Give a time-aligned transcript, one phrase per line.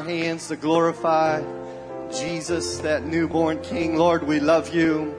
[0.00, 1.42] our hands to glorify
[2.10, 3.96] Jesus, that newborn King?
[3.96, 5.14] Lord, we love you.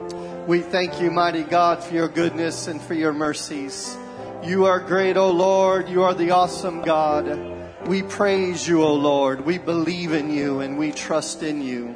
[0.48, 3.96] We thank you, mighty God, for your goodness and for your mercies.
[4.42, 5.88] You are great, O Lord.
[5.88, 7.86] You are the awesome God.
[7.86, 9.44] We praise you, O Lord.
[9.44, 11.94] We believe in you and we trust in you.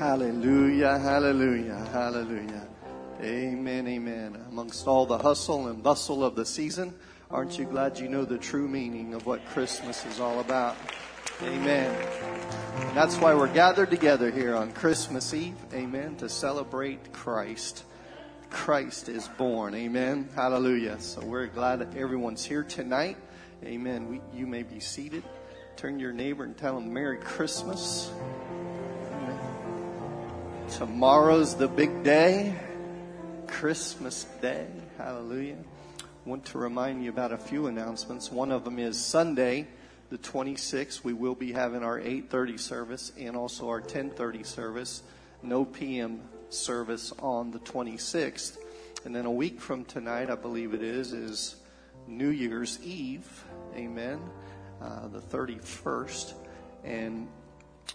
[0.00, 2.66] Hallelujah, hallelujah, hallelujah.
[3.22, 4.44] Amen, amen.
[4.48, 6.94] Amongst all the hustle and bustle of the season,
[7.30, 10.76] aren't you glad you know the true meaning of what Christmas is all about?
[11.42, 11.94] Amen.
[12.76, 17.84] And that's why we're gathered together here on Christmas Eve, amen, to celebrate Christ.
[18.50, 20.28] Christ is born, amen.
[20.34, 21.00] Hallelujah.
[21.00, 23.16] So we're glad that everyone's here tonight.
[23.64, 24.08] Amen.
[24.08, 25.22] We, you may be seated.
[25.76, 28.10] Turn to your neighbor and tell them Merry Christmas.
[29.12, 29.38] Amen.
[30.70, 32.54] Tomorrow's the big day.
[33.46, 34.66] Christmas Day.
[34.96, 35.56] Hallelujah.
[36.26, 38.30] Want to remind you about a few announcements.
[38.30, 39.66] One of them is Sunday,
[40.10, 41.02] the 26th.
[41.02, 45.02] We will be having our 8:30 service and also our 10:30 service.
[45.42, 46.20] No PM
[46.50, 48.58] service on the 26th.
[49.06, 51.56] And then a week from tonight, I believe it is, is
[52.06, 53.46] New Year's Eve.
[53.74, 54.20] Amen.
[54.82, 56.34] Uh, the 31st.
[56.84, 57.28] And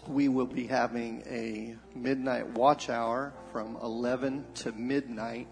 [0.08, 5.46] we will be having a midnight watch hour from 11 to midnight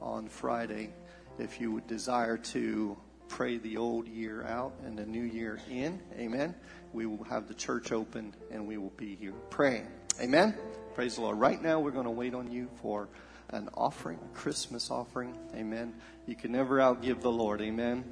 [0.00, 0.90] on Friday.
[1.40, 2.98] If you would desire to
[3.28, 6.54] pray the old year out and the new year in, amen.
[6.92, 9.86] We will have the church open and we will be here praying.
[10.20, 10.54] Amen.
[10.94, 11.38] Praise the Lord.
[11.38, 13.08] Right now, we're going to wait on you for
[13.48, 15.34] an offering, a Christmas offering.
[15.54, 15.94] Amen.
[16.26, 17.62] You can never outgive the Lord.
[17.62, 18.04] Amen.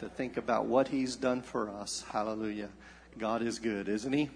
[0.00, 2.04] To think about what He's done for us.
[2.10, 2.68] Hallelujah.
[3.16, 4.28] God is good, isn't He?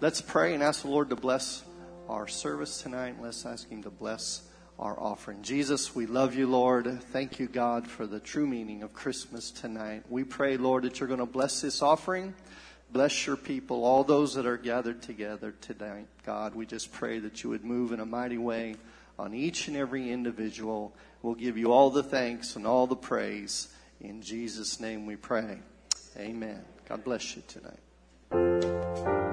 [0.00, 1.64] Let's pray and ask the Lord to bless
[2.08, 3.16] our service tonight.
[3.20, 4.42] Let's ask Him to bless
[4.78, 5.42] our offering.
[5.42, 7.02] Jesus, we love you, Lord.
[7.12, 10.04] Thank you, God, for the true meaning of Christmas tonight.
[10.08, 12.34] We pray, Lord, that you're going to bless this offering.
[12.92, 16.54] Bless your people, all those that are gathered together tonight, God.
[16.54, 18.74] We just pray that you would move in a mighty way
[19.18, 20.94] on each and every individual.
[21.22, 23.68] We'll give you all the thanks and all the praise.
[24.00, 25.58] In Jesus' name we pray.
[26.18, 26.62] Amen.
[26.88, 29.31] God bless you tonight.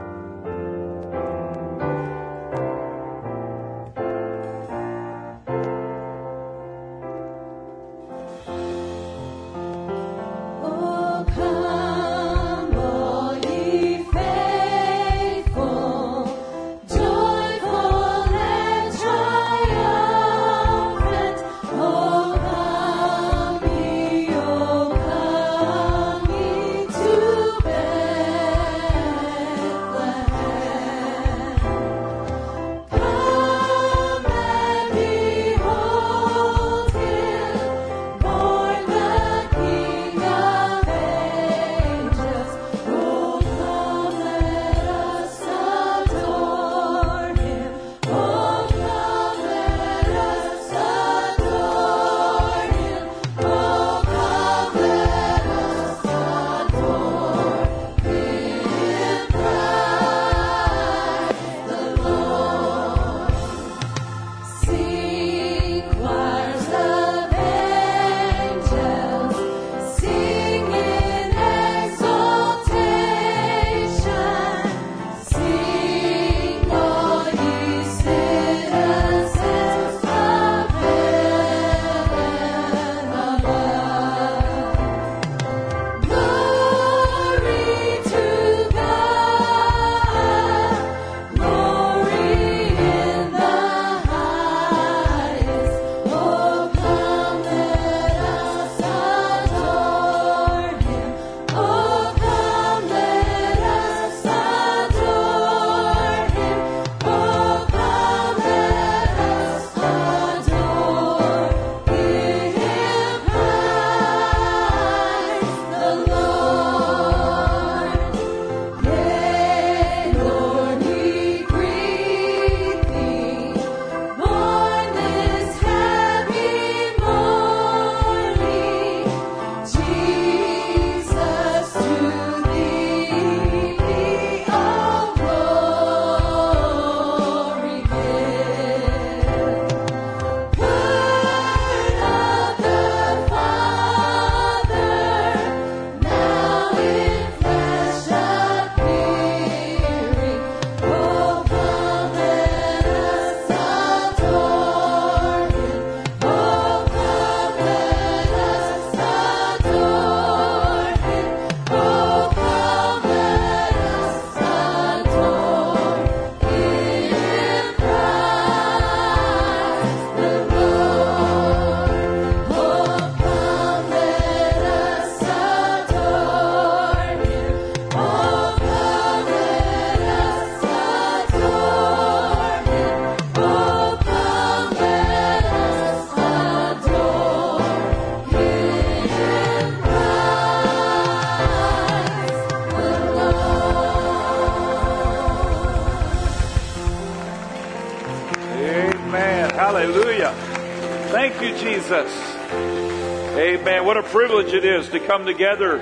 [204.50, 205.78] Privilege it is to come together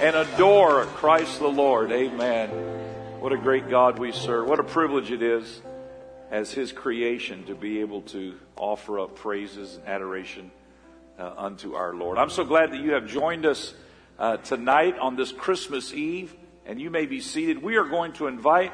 [0.00, 1.92] and adore Christ the Lord.
[1.92, 2.48] Amen.
[3.20, 4.48] What a great God we serve.
[4.48, 5.62] What a privilege it is
[6.28, 10.50] as His creation to be able to offer up praises and adoration
[11.16, 12.18] uh, unto our Lord.
[12.18, 13.72] I'm so glad that you have joined us
[14.18, 16.34] uh, tonight on this Christmas Eve,
[16.66, 17.62] and you may be seated.
[17.62, 18.72] We are going to invite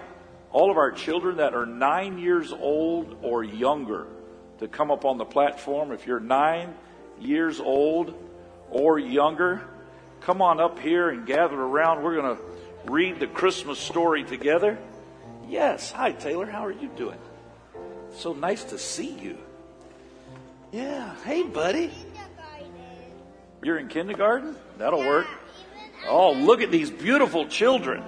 [0.53, 4.07] all of our children that are nine years old or younger
[4.61, 5.93] to come up on the platform.
[5.93, 6.75] If you're nine
[7.21, 8.15] years old
[8.71, 9.67] or younger,
[10.21, 12.03] come on up here and gather around.
[12.03, 12.43] We're going to
[12.91, 14.79] read the Christmas story together.
[15.49, 15.91] Yes.
[15.93, 16.47] Hi, Taylor.
[16.47, 17.19] How are you doing?
[18.17, 19.39] So nice to see you.
[20.73, 21.15] Yeah.
[21.25, 21.91] Hey, buddy.
[23.63, 24.57] You're in kindergarten?
[24.77, 25.27] That'll work.
[26.07, 28.05] Oh, look at these beautiful children.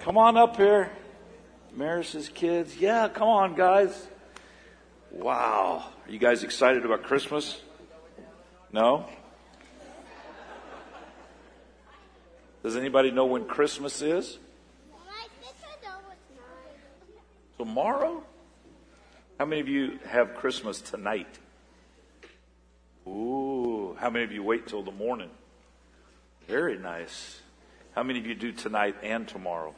[0.00, 0.90] Come on up here.
[1.74, 2.76] Maris's kids.
[2.76, 4.08] Yeah, come on, guys.
[5.10, 5.84] Wow.
[6.06, 7.60] Are you guys excited about Christmas?
[8.72, 9.06] No?
[12.62, 14.38] Does anybody know when Christmas is?
[17.58, 18.22] Tomorrow?
[19.38, 21.38] How many of you have Christmas tonight?
[23.06, 25.30] Ooh, how many of you wait till the morning?
[26.46, 27.40] Very nice.
[27.94, 29.74] How many of you do tonight and tomorrow?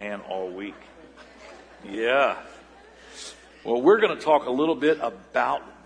[0.00, 0.74] And all week?
[1.88, 2.36] Yeah.
[3.64, 5.77] Well, we're going to talk a little bit about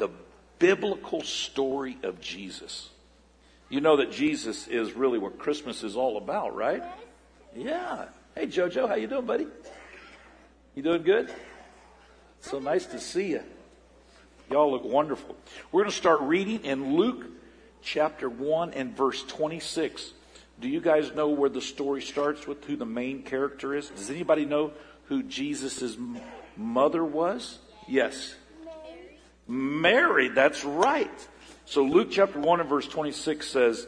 [0.62, 2.88] biblical story of Jesus.
[3.68, 6.84] You know that Jesus is really what Christmas is all about, right?
[7.56, 8.06] Yeah.
[8.36, 9.48] Hey Jojo, how you doing, buddy?
[10.76, 11.32] You doing good?
[12.42, 13.42] So nice to see you.
[14.52, 15.34] Y'all look wonderful.
[15.72, 17.26] We're going to start reading in Luke
[17.82, 20.12] chapter 1 and verse 26.
[20.60, 23.88] Do you guys know where the story starts with who the main character is?
[23.88, 24.72] Does anybody know
[25.06, 25.96] who Jesus'
[26.56, 27.58] mother was?
[27.88, 28.36] Yes.
[29.46, 31.28] Mary, that's right.
[31.64, 33.86] So Luke chapter 1 and verse 26 says,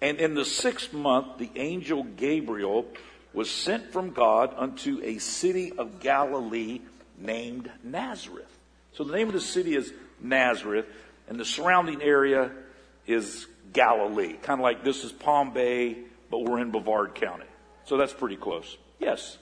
[0.00, 2.86] And in the sixth month, the angel Gabriel
[3.32, 6.80] was sent from God unto a city of Galilee
[7.18, 8.58] named Nazareth.
[8.92, 10.86] So the name of the city is Nazareth,
[11.28, 12.50] and the surrounding area
[13.06, 14.34] is Galilee.
[14.34, 15.96] Kind of like this is Palm Bay,
[16.30, 17.46] but we're in Brevard County.
[17.84, 18.76] So that's pretty close.
[18.98, 19.38] Yes.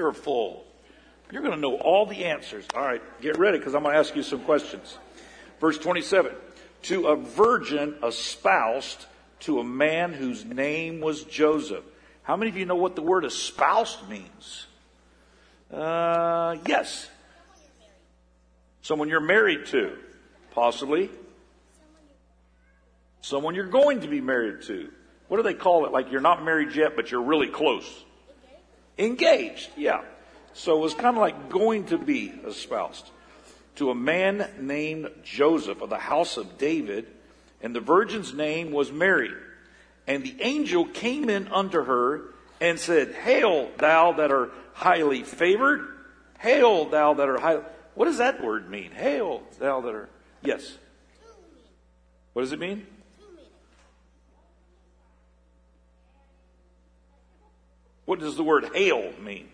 [0.00, 0.64] Wonderful.
[1.30, 2.64] You're going to know all the answers.
[2.74, 4.96] All right, get ready because I'm going to ask you some questions.
[5.60, 6.32] Verse 27
[6.84, 9.04] To a virgin espoused
[9.40, 11.84] to a man whose name was Joseph.
[12.22, 14.66] How many of you know what the word espoused means?
[15.70, 17.10] Uh, yes.
[18.80, 19.98] Someone you're married to,
[20.52, 21.10] possibly.
[23.20, 24.90] Someone you're going to be married to.
[25.28, 25.92] What do they call it?
[25.92, 28.04] Like you're not married yet, but you're really close.
[29.00, 30.02] Engaged, yeah.
[30.52, 33.10] So it was kind of like going to be espoused
[33.76, 37.06] to a man named Joseph of the house of David,
[37.62, 39.32] and the virgin's name was Mary.
[40.06, 45.86] And the angel came in unto her and said, Hail, thou that are highly favored.
[46.38, 47.62] Hail, thou that are highly.
[47.94, 48.90] What does that word mean?
[48.90, 50.08] Hail, thou that are.
[50.42, 50.76] Yes.
[52.34, 52.86] What does it mean?
[58.10, 59.48] What does the word hail mean?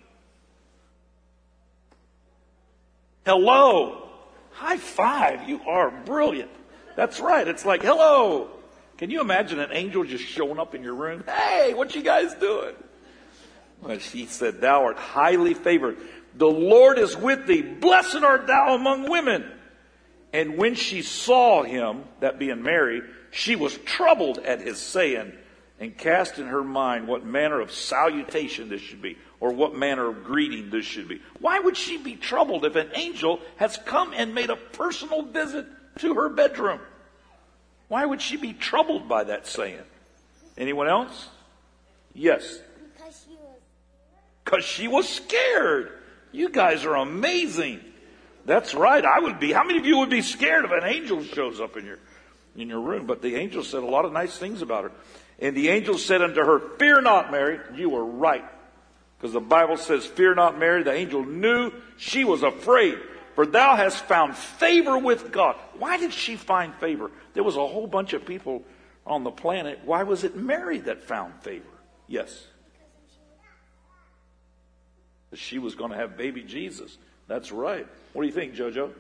[3.27, 4.09] Hello.
[4.53, 5.47] High five.
[5.47, 6.51] You are brilliant.
[6.97, 7.47] That's right.
[7.47, 8.49] It's like, hello.
[8.97, 11.23] Can you imagine an angel just showing up in your room?
[11.29, 12.75] Hey, what you guys doing?
[13.83, 15.99] Well, she said, thou art highly favored.
[16.35, 17.61] The Lord is with thee.
[17.61, 19.45] Blessed art thou among women.
[20.33, 25.35] And when she saw him, that being Mary, she was troubled at his saying
[25.79, 30.09] and cast in her mind what manner of salutation this should be, or what manner
[30.09, 31.21] of greeting this should be.
[31.41, 35.67] Why would she be troubled if an angel has come and made a personal visit
[35.99, 36.81] to her bedroom?
[37.89, 39.83] Why would she be troubled by that saying?
[40.57, 41.29] Anyone else?
[42.15, 42.59] Yes.
[42.95, 43.61] Because she was
[44.45, 45.93] Because she was scared.
[46.33, 47.81] You guys are amazing.
[48.47, 49.05] That's right.
[49.05, 49.53] I would be.
[49.53, 51.99] How many of you would be scared if an angel shows up in your
[52.57, 53.07] in your room?
[53.07, 54.93] But the angel said a lot of nice things about her.
[55.39, 57.61] And the angel said unto her, Fear not, Mary.
[57.75, 58.45] You were right.
[59.19, 60.83] Because the Bible says, Fear not, Mary.
[60.83, 62.99] The angel knew she was afraid,
[63.35, 65.57] for thou hast found favor with God.
[65.79, 67.11] Why did she find favor?
[67.35, 68.63] There was a whole bunch of people
[69.07, 69.81] on the planet.
[69.85, 71.65] Why was it Mary that found favor?
[72.07, 72.47] Yes.
[75.35, 76.97] She was going to have baby Jesus.
[77.29, 77.87] That's right.
[78.13, 78.91] What do you think, JoJo?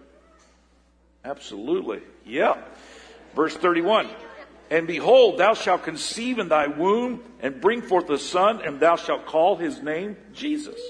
[1.24, 2.02] Absolutely.
[2.24, 2.60] Yeah.
[3.34, 4.08] Verse 31.
[4.70, 8.96] And behold, thou shalt conceive in thy womb and bring forth a son, and thou
[8.96, 10.80] shalt call his name Jesus.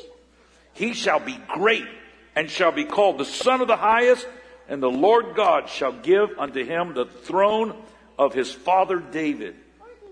[0.73, 1.87] He shall be great
[2.35, 4.27] and shall be called the Son of the Highest,
[4.69, 7.75] and the Lord God shall give unto him the throne
[8.19, 9.57] of his father David,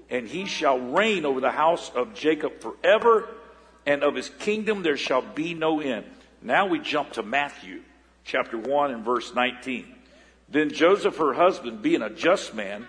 [0.08, 3.28] and he shall reign over the house of Jacob forever,
[3.86, 6.06] and of his kingdom there shall be no end.
[6.40, 7.82] Now we jump to Matthew
[8.24, 9.86] chapter 1 and verse 19.
[10.48, 12.86] Then Joseph, her husband, being a just man,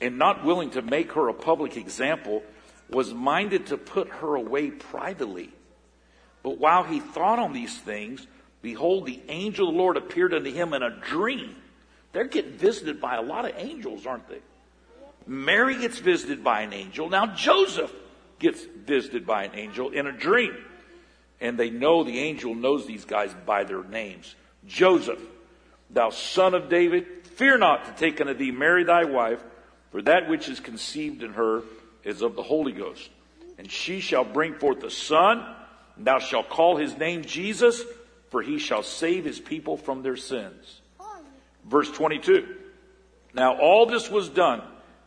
[0.00, 2.42] and not willing to make her a public example,
[2.90, 5.50] was minded to put her away privately.
[6.42, 8.26] But while he thought on these things,
[8.60, 11.56] behold, the angel of the Lord appeared unto him in a dream.
[12.12, 14.40] They're getting visited by a lot of angels, aren't they?
[15.26, 17.08] Mary gets visited by an angel.
[17.08, 17.92] Now Joseph
[18.38, 20.54] gets visited by an angel in a dream.
[21.40, 24.34] And they know the angel knows these guys by their names.
[24.66, 25.20] Joseph,
[25.90, 29.42] thou son of David, fear not to take unto thee Mary thy wife,
[29.94, 31.62] for that which is conceived in her
[32.02, 33.08] is of the Holy Ghost.
[33.58, 35.46] And she shall bring forth a son,
[35.94, 37.80] and thou shalt call his name Jesus,
[38.28, 40.80] for he shall save his people from their sins.
[41.64, 42.56] Verse 22.
[43.34, 44.62] Now all this was done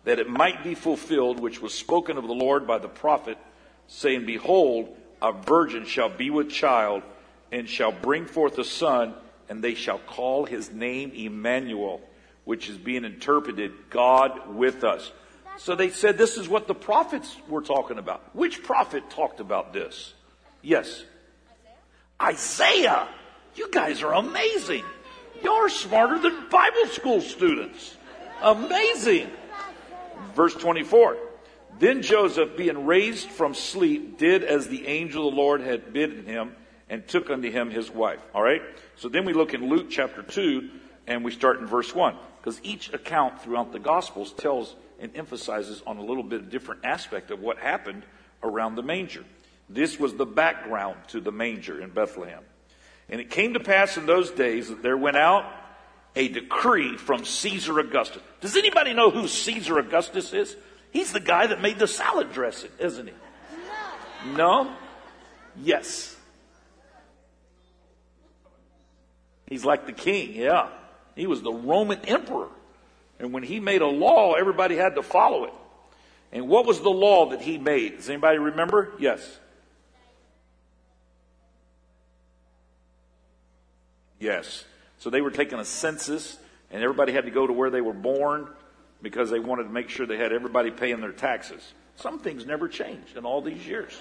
[0.05, 3.37] that it might be fulfilled, which was spoken of the Lord by the prophet,
[3.87, 7.03] saying, Behold, a virgin shall be with child,
[7.51, 9.15] and shall bring forth a son,
[9.49, 11.99] and they shall call his name Emmanuel,
[12.47, 15.11] which is being interpreted God with us.
[15.57, 18.23] So they said this is what the prophets were talking about.
[18.33, 20.13] Which prophet talked about this?
[20.61, 21.03] Yes.
[22.21, 23.09] Isaiah.
[23.55, 24.85] You guys are amazing.
[25.43, 27.97] You're smarter than Bible school students.
[28.41, 29.29] Amazing.
[30.33, 31.17] Verse 24.
[31.79, 36.25] Then Joseph, being raised from sleep, did as the angel of the Lord had bidden
[36.25, 36.55] him
[36.89, 38.21] and took unto him his wife.
[38.33, 38.61] All right?
[38.95, 40.69] So then we look in Luke chapter 2
[41.07, 42.15] and we start in verse 1.
[42.47, 46.85] Because each account throughout the Gospels tells and emphasizes on a little bit of different
[46.85, 48.03] aspect of what happened
[48.41, 49.25] around the manger.
[49.67, 52.41] This was the background to the manger in Bethlehem.
[53.09, 55.43] And it came to pass in those days that there went out
[56.15, 58.21] a decree from Caesar Augustus.
[58.39, 60.55] Does anybody know who Caesar Augustus is?
[60.91, 63.13] He's the guy that made the salad dressing, isn't he?
[64.25, 64.63] No?
[64.63, 64.73] no?
[65.57, 66.15] Yes.
[69.47, 70.69] He's like the king, yeah.
[71.17, 72.47] He was the Roman emperor.
[73.19, 75.53] And when he made a law, everybody had to follow it.
[76.31, 77.97] And what was the law that he made?
[77.97, 78.93] Does anybody remember?
[78.99, 79.39] Yes.
[84.19, 84.63] Yes.
[84.99, 86.37] So they were taking a census,
[86.69, 88.47] and everybody had to go to where they were born
[89.01, 91.73] because they wanted to make sure they had everybody paying their taxes.
[91.95, 93.97] Some things never changed in all these years.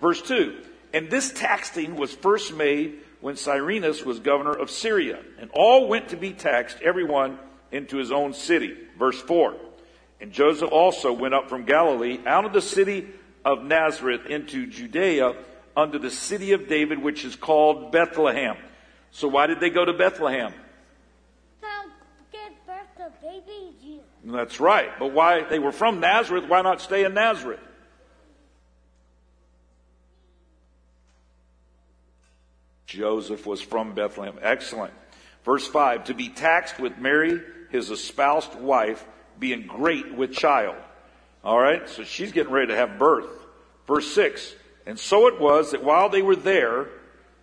[0.00, 0.58] Verse 2
[0.92, 6.10] And this taxing was first made when Cyrenius was governor of Syria, and all went
[6.10, 7.38] to be taxed, everyone
[7.70, 8.76] into his own city.
[8.98, 9.54] Verse 4
[10.20, 13.08] And Joseph also went up from Galilee out of the city
[13.44, 15.34] of Nazareth into Judea
[15.74, 18.58] unto the city of David, which is called Bethlehem
[19.12, 20.52] so why did they go to Bethlehem?
[21.60, 21.68] To
[22.32, 24.06] give birth to baby Jesus.
[24.24, 24.90] That's right.
[24.98, 27.60] But why they were from Nazareth, why not stay in Nazareth?
[32.92, 34.38] Joseph was from Bethlehem.
[34.42, 34.92] Excellent.
[35.44, 39.04] Verse 5 To be taxed with Mary, his espoused wife,
[39.38, 40.76] being great with child.
[41.42, 43.30] All right, so she's getting ready to have birth.
[43.86, 44.54] Verse 6
[44.86, 46.88] And so it was that while they were there,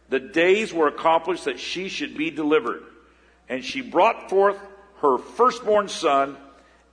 [0.10, 2.84] the days were accomplished that she should be delivered.
[3.48, 4.58] And she brought forth
[5.02, 6.38] her firstborn son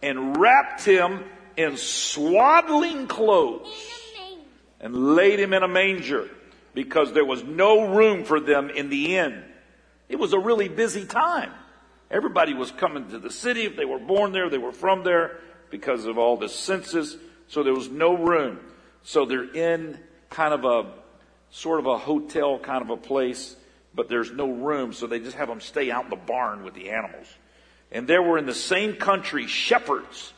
[0.00, 1.24] and wrapped him
[1.56, 3.68] in swaddling clothes
[4.80, 6.30] and laid him in a manger
[6.76, 9.42] because there was no room for them in the inn.
[10.10, 11.50] It was a really busy time.
[12.10, 13.64] Everybody was coming to the city.
[13.64, 15.38] If they were born there, they were from there
[15.70, 17.16] because of all the census.
[17.48, 18.60] So there was no room.
[19.04, 20.92] So they're in kind of a
[21.48, 23.56] sort of a hotel kind of a place,
[23.94, 26.74] but there's no room, so they just have them stay out in the barn with
[26.74, 27.26] the animals.
[27.90, 30.34] And there were in the same country shepherds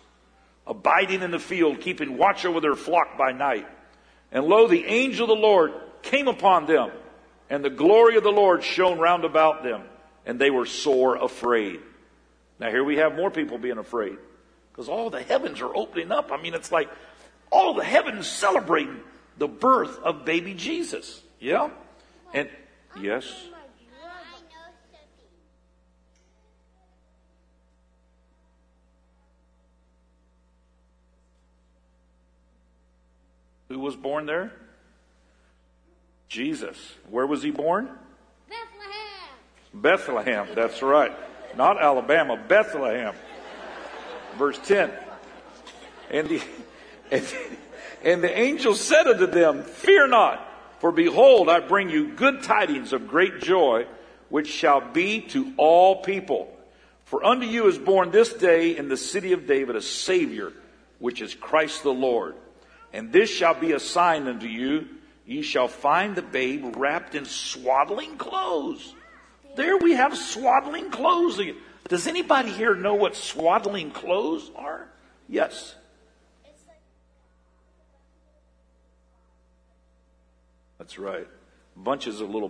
[0.68, 3.66] abiding in the field, keeping watch over their flock by night.
[4.30, 6.90] And lo, the angel of the Lord came upon them,
[7.50, 9.82] and the glory of the Lord shone round about them,
[10.26, 11.80] and they were sore afraid.
[12.58, 14.16] Now here we have more people being afraid
[14.72, 16.30] because all the heavens are opening up.
[16.32, 16.88] I mean, it's like
[17.50, 19.00] all the heavens celebrating
[19.36, 21.22] the birth of baby Jesus.
[21.40, 21.70] Yeah?
[22.34, 22.48] And
[23.00, 23.24] yes.
[33.68, 34.52] Who was born there?
[36.28, 36.76] Jesus.
[37.10, 37.88] Where was he born?
[38.48, 39.74] Bethlehem.
[39.74, 41.12] Bethlehem, that's right.
[41.56, 43.14] Not Alabama, Bethlehem.
[44.36, 44.92] Verse 10.
[46.10, 46.42] And the,
[47.10, 47.26] and,
[48.04, 50.46] and the angel said unto them, Fear not,
[50.80, 53.86] for behold, I bring you good tidings of great joy,
[54.28, 56.54] which shall be to all people.
[57.06, 60.52] For unto you is born this day in the city of David a Savior,
[60.98, 62.34] which is Christ the Lord.
[62.92, 64.88] And this shall be a sign unto you.
[65.28, 68.94] Ye shall find the babe wrapped in swaddling clothes.
[69.56, 71.38] There we have swaddling clothes.
[71.86, 74.88] Does anybody here know what swaddling clothes are?
[75.28, 75.74] Yes.
[80.78, 81.28] That's right.
[81.76, 82.48] Bunches of little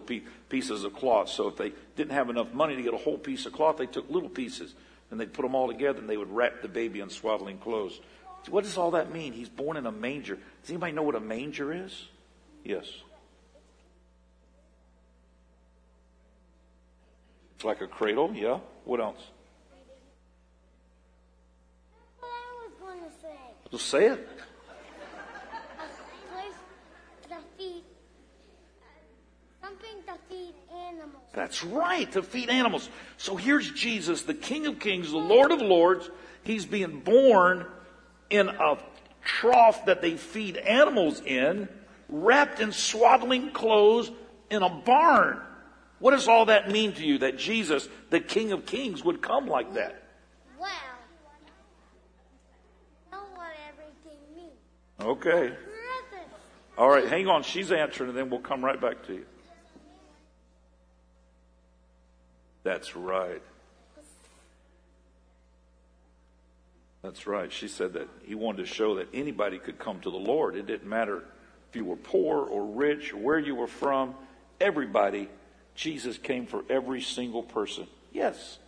[0.48, 1.30] pieces of cloth.
[1.30, 3.86] So if they didn't have enough money to get a whole piece of cloth, they
[3.86, 4.72] took little pieces
[5.10, 8.00] and they'd put them all together and they would wrap the baby in swaddling clothes.
[8.48, 9.32] What does all that mean?
[9.32, 10.38] He's born in a manger.
[10.62, 12.06] Does anybody know what a manger is?
[12.64, 12.86] Yes.
[17.56, 18.60] It's like a cradle, yeah.
[18.84, 19.18] What else?
[22.20, 23.36] What I was going to say.
[23.70, 24.28] Just say it.
[25.78, 26.54] A place
[27.28, 27.82] to feed
[28.80, 31.22] uh, something to feed animals.
[31.34, 32.88] That's right, to feed animals.
[33.16, 36.08] So here's Jesus, the King of Kings, the Lord of Lords.
[36.44, 37.66] He's being born
[38.30, 38.78] in a
[39.24, 41.68] trough that they feed animals in,
[42.08, 44.10] wrapped in swaddling clothes
[44.50, 45.40] in a barn.
[45.98, 49.46] What does all that mean to you that Jesus, the King of Kings, would come
[49.46, 50.02] like that?
[50.58, 50.70] Well,
[53.12, 54.52] know what everything means.
[55.00, 55.54] Okay.
[56.76, 57.42] All right, hang on.
[57.42, 59.26] She's answering, and then we'll come right back to you.
[62.62, 63.42] That's right.
[67.02, 67.50] That's right.
[67.52, 70.54] She said that he wanted to show that anybody could come to the Lord.
[70.54, 71.24] It didn't matter
[71.70, 74.14] if you were poor or rich or where you were from.
[74.60, 75.28] Everybody,
[75.74, 77.86] Jesus came for every single person.
[78.12, 78.58] Yes.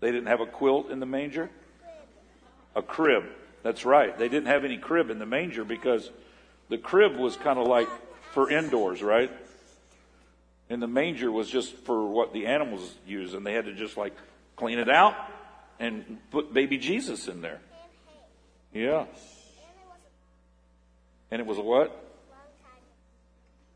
[0.00, 1.50] They didn't have a quilt in the manger?
[2.74, 3.24] A crib.
[3.62, 4.16] That's right.
[4.16, 6.10] They didn't have any crib in the manger because
[6.70, 7.88] the crib was kind of like
[8.32, 9.30] for indoors, right?
[10.70, 13.96] And the manger was just for what the animals use, and they had to just
[13.96, 14.14] like
[14.54, 15.16] clean it out
[15.80, 17.58] and put baby Jesus in there.
[18.72, 19.06] Yeah.
[21.32, 22.06] And it was a what?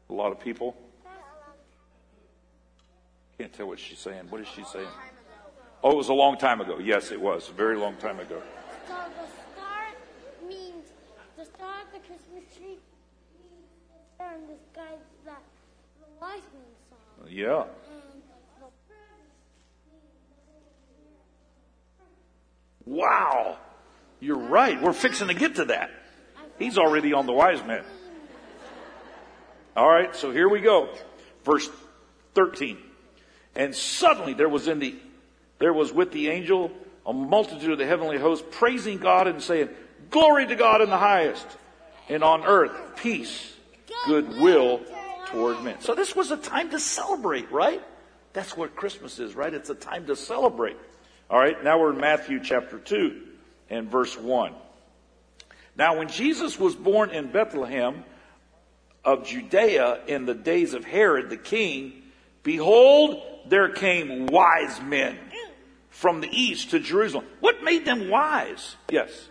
[0.09, 0.77] A lot of people.
[3.39, 4.27] Can't tell what she's saying.
[4.31, 4.87] What is she saying?
[5.83, 6.79] Oh, it was a long time ago.
[6.79, 7.49] Yes, it was.
[7.49, 8.41] A very long time ago.
[8.87, 9.87] So the star
[10.47, 10.85] means
[11.37, 12.79] the star of the Christmas tree
[13.35, 14.91] means the star
[15.27, 15.43] that
[15.99, 16.74] the wise men.
[17.31, 17.65] Yeah.
[22.87, 23.59] Wow.
[24.21, 24.81] You're right.
[24.81, 25.91] We're fixing to get to that.
[26.59, 27.85] He's already on the wise man.
[29.77, 30.89] All right, so here we go.
[31.45, 31.69] Verse
[32.35, 32.79] 13.
[33.57, 34.95] And suddenly there was in the
[35.59, 36.71] there was with the angel
[37.07, 39.69] a multitude of the heavenly host praising God and saying,
[40.11, 41.47] Glory to God in the highest,
[42.09, 43.53] and on earth peace,
[44.07, 44.81] goodwill
[45.35, 45.81] toward men.
[45.81, 47.83] So this was a time to celebrate, right?
[48.33, 49.53] That's what Christmas is, right?
[49.53, 50.77] It's a time to celebrate.
[51.29, 53.23] All right, now we're in Matthew chapter 2
[53.71, 54.55] and verse 1.
[55.77, 58.05] Now, when Jesus was born in Bethlehem
[59.05, 62.03] of Judea in the days of Herod the king,
[62.43, 65.19] behold, there came wise men
[65.91, 67.25] from the east to Jerusalem.
[67.41, 68.77] What made them wise?
[68.89, 69.29] Yes.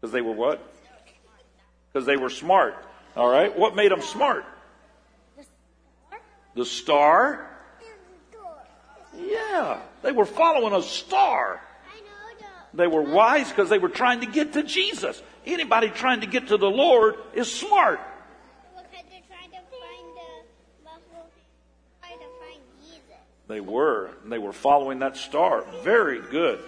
[0.00, 0.74] Because they were what?
[1.92, 2.74] Because they were smart.
[3.16, 3.56] All right.
[3.56, 4.44] What made them smart?
[6.54, 7.48] The star.
[9.16, 9.80] Yeah.
[10.02, 11.60] They were following a star.
[12.74, 15.22] They were wise because they were trying to get to Jesus.
[15.44, 18.00] Anybody trying to get to the Lord is smart.
[23.48, 24.10] They were.
[24.24, 25.64] They were following that star.
[25.82, 26.58] Very good.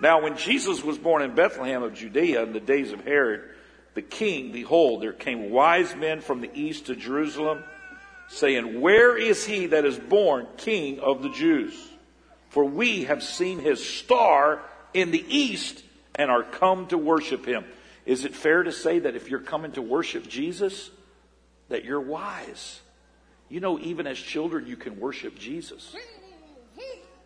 [0.00, 3.48] Now, when Jesus was born in Bethlehem of Judea in the days of Herod
[3.94, 7.62] the king, behold, there came wise men from the east to Jerusalem,
[8.28, 11.74] saying, Where is he that is born king of the Jews?
[12.50, 14.60] For we have seen his star
[14.94, 15.82] in the east
[16.14, 17.64] and are come to worship him.
[18.04, 20.90] Is it fair to say that if you're coming to worship Jesus,
[21.68, 22.80] that you're wise?
[23.48, 25.94] You know, even as children, you can worship Jesus.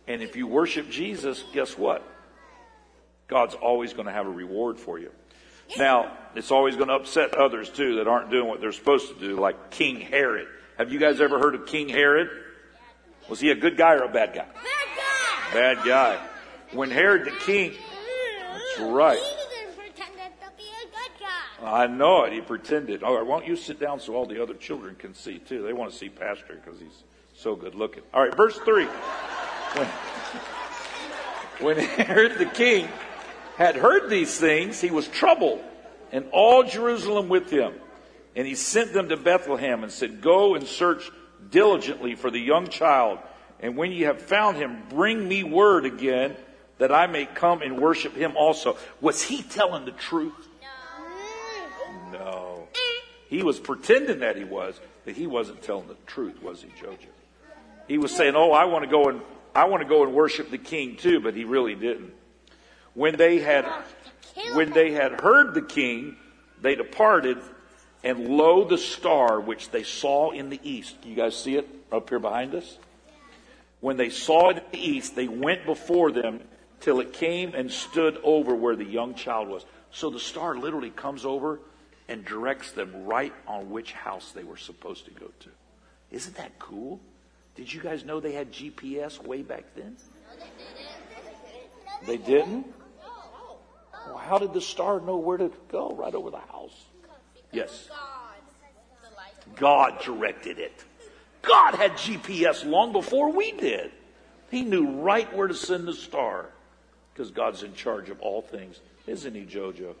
[0.07, 2.03] And if you worship Jesus, guess what?
[3.27, 5.11] God's always going to have a reward for you.
[5.77, 9.19] Now, it's always going to upset others too that aren't doing what they're supposed to
[9.19, 10.47] do, like King Herod.
[10.77, 12.29] Have you guys ever heard of King Herod?
[13.27, 14.45] Was he a good guy or a bad guy?
[14.45, 15.53] Bad guy.
[15.53, 16.27] Bad guy.
[16.73, 17.73] When Herod the king,
[18.53, 19.17] that's right.
[19.17, 21.83] Jesus pretended to be a good guy.
[21.83, 22.33] I know it.
[22.33, 23.01] He pretended.
[23.01, 25.63] All right, why don't you sit down so all the other children can see too?
[25.63, 27.03] They want to see Pastor because he's
[27.35, 28.03] so good looking.
[28.13, 28.85] All right, verse 3.
[28.85, 29.87] When,
[31.59, 32.87] when Herod the king
[33.55, 35.63] had heard these things, he was troubled,
[36.11, 37.73] and all Jerusalem with him.
[38.35, 41.09] And he sent them to Bethlehem and said, Go and search
[41.49, 43.19] diligently for the young child,
[43.59, 46.35] and when you have found him, bring me word again
[46.77, 48.77] that I may come and worship him also.
[49.01, 50.33] Was he telling the truth?
[52.11, 52.67] No.
[53.29, 57.07] He was pretending that he was, but he wasn't telling the truth, was he, Jojo?
[57.87, 59.21] He was saying, "Oh, I want to go and
[59.55, 62.13] I want to go and worship the king too," but he really didn't.
[62.97, 63.63] When they had
[64.53, 66.15] when they had heard the king,
[66.59, 67.37] they departed,
[68.03, 70.95] and lo, the star which they saw in the east.
[71.03, 72.79] You guys see it up here behind us?
[73.81, 76.39] When they saw it in the east, they went before them
[76.79, 79.63] till it came and stood over where the young child was.
[79.91, 81.59] So the star literally comes over
[82.07, 85.49] and directs them right on which house they were supposed to go to.
[86.09, 86.99] Isn't that cool?
[87.53, 89.97] Did you guys know they had GPS way back then?
[92.07, 92.73] They didn't?
[94.07, 95.95] Well, how did the star know where to go?
[95.95, 96.85] Right over the house.
[97.51, 97.89] Yes.
[99.55, 100.83] God directed it.
[101.41, 103.91] God had GPS long before we did.
[104.51, 106.47] He knew right where to send the star
[107.13, 108.79] because God's in charge of all things.
[109.07, 109.95] Isn't he, Jojo?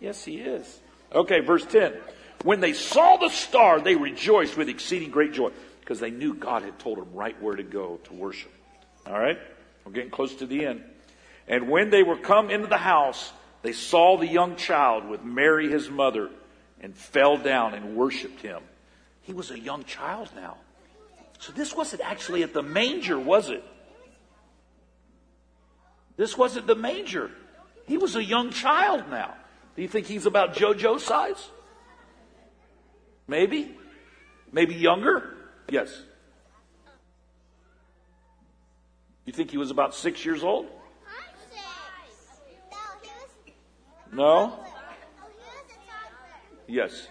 [0.00, 0.80] Yes, he is.
[1.12, 1.94] Okay, verse 10.
[2.42, 5.50] When they saw the star, they rejoiced with exceeding great joy
[5.80, 8.52] because they knew God had told them right where to go to worship.
[9.06, 9.38] All right?
[9.84, 10.82] We're getting close to the end.
[11.48, 13.32] And when they were come into the house,
[13.62, 16.30] they saw the young child with Mary his mother
[16.80, 18.62] and fell down and worshiped him.
[19.22, 20.56] He was a young child now.
[21.38, 23.64] So this wasn't actually at the manger, was it?
[26.16, 27.30] This wasn't the manger.
[27.86, 29.34] He was a young child now.
[29.74, 31.50] Do you think he's about JoJo size?
[33.28, 33.76] Maybe?
[34.50, 35.34] Maybe younger?
[35.68, 36.02] Yes.
[39.24, 40.66] You think he was about six years old?
[44.12, 44.58] No?
[46.66, 47.08] Yes.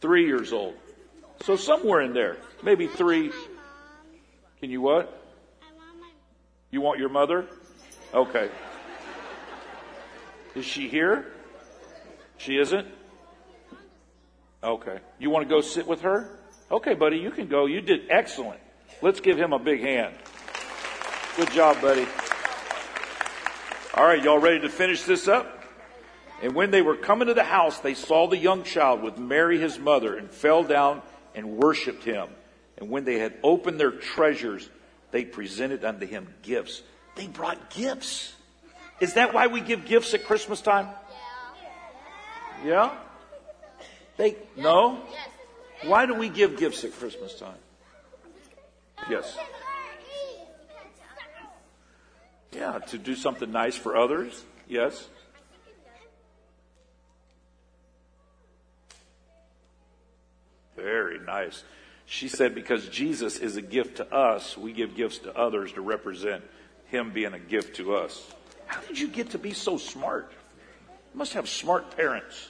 [0.00, 0.74] Three years old.
[1.42, 2.36] So somewhere in there.
[2.62, 3.30] Maybe three.
[4.60, 5.16] Can you what?
[6.70, 7.46] You want your mother?
[8.14, 8.48] Okay.
[10.54, 11.32] Is she here?
[12.38, 12.86] She isn't?
[14.62, 14.98] Okay.
[15.18, 16.38] You want to go sit with her?
[16.70, 17.66] Okay, buddy, you can go.
[17.66, 18.60] You did excellent.
[19.02, 20.14] Let's give him a big hand.
[21.36, 22.06] Good job, buddy.
[24.00, 25.62] All right, y'all ready to finish this up?
[26.40, 29.60] And when they were coming to the house, they saw the young child with Mary
[29.60, 31.02] his mother and fell down
[31.34, 32.28] and worshiped him.
[32.78, 34.70] And when they had opened their treasures,
[35.10, 36.82] they presented unto him gifts.
[37.14, 38.32] They brought gifts.
[39.00, 40.88] Is that why we give gifts at Christmas time?
[42.64, 42.96] Yeah?
[44.16, 45.02] They no?
[45.84, 47.58] Why do we give gifts at Christmas time?
[49.10, 49.36] Yes.
[52.52, 54.44] Yeah, to do something nice for others.
[54.68, 55.08] Yes.
[60.76, 61.62] Very nice.
[62.06, 65.80] She said, because Jesus is a gift to us, we give gifts to others to
[65.80, 66.42] represent
[66.86, 68.32] Him being a gift to us.
[68.66, 70.32] How did you get to be so smart?
[71.12, 72.48] You must have smart parents.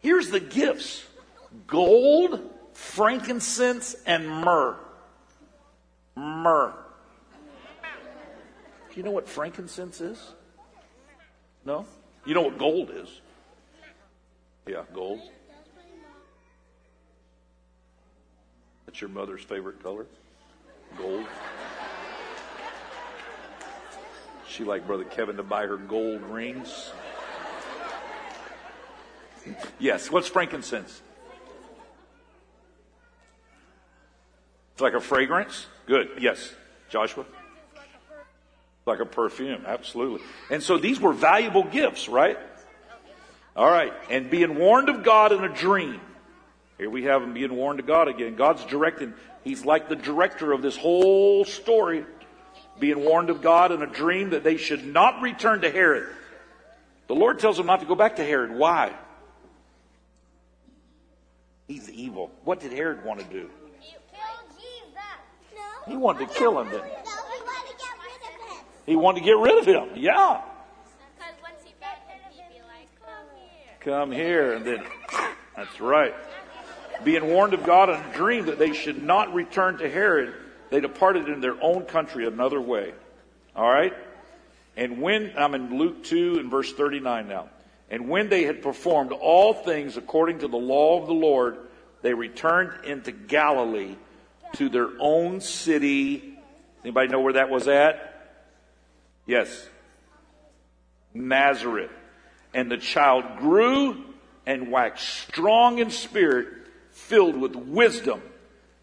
[0.00, 1.04] Here's the gifts
[1.66, 2.40] gold,
[2.72, 4.76] frankincense, and myrrh.
[6.16, 6.74] Myrrh.
[8.92, 10.32] Do you know what frankincense is?
[11.64, 11.86] No?
[12.26, 13.08] You know what gold is?
[14.68, 15.20] Yeah, gold.
[18.84, 20.04] That's your mother's favorite color?
[20.98, 21.24] Gold.
[24.46, 26.92] She like Brother Kevin to buy her gold rings.
[29.78, 31.00] Yes, what's frankincense?
[34.74, 35.66] It's like a fragrance?
[35.86, 36.10] Good.
[36.20, 36.52] Yes.
[36.90, 37.24] Joshua?
[38.84, 40.26] Like a perfume, absolutely.
[40.50, 42.38] And so these were valuable gifts, right?
[43.54, 43.92] All right.
[44.10, 46.00] And being warned of God in a dream.
[46.78, 48.34] Here we have him being warned of God again.
[48.34, 49.14] God's directing.
[49.44, 52.04] He's like the director of this whole story,
[52.80, 56.08] being warned of God in a dream that they should not return to Herod.
[57.06, 58.52] The Lord tells them not to go back to Herod.
[58.52, 58.92] Why?
[61.68, 62.32] He's evil.
[62.44, 63.48] What did Herod want to do?
[65.86, 67.01] He wanted to kill him, didn't he?
[68.86, 69.90] He wanted to get rid of him.
[69.96, 70.42] Yeah.
[73.80, 74.84] Come here, and then
[75.56, 76.14] that's right
[77.04, 80.34] being warned of God in a dream that they should not return to Herod,
[80.70, 82.92] they departed in their own country another way.
[83.54, 83.94] All right?
[84.76, 87.48] And when, I'm in Luke 2 and verse 39 now.
[87.90, 91.58] And when they had performed all things according to the law of the Lord,
[92.00, 93.96] they returned into Galilee
[94.54, 96.38] to their own city.
[96.84, 98.21] Anybody know where that was at?
[99.26, 99.68] Yes.
[101.14, 101.90] Nazareth.
[102.54, 104.04] And the child grew
[104.46, 106.48] and waxed strong in spirit,
[106.90, 108.20] filled with wisdom,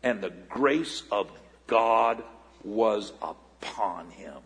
[0.01, 1.29] and the grace of
[1.67, 2.23] God
[2.63, 4.37] was upon him.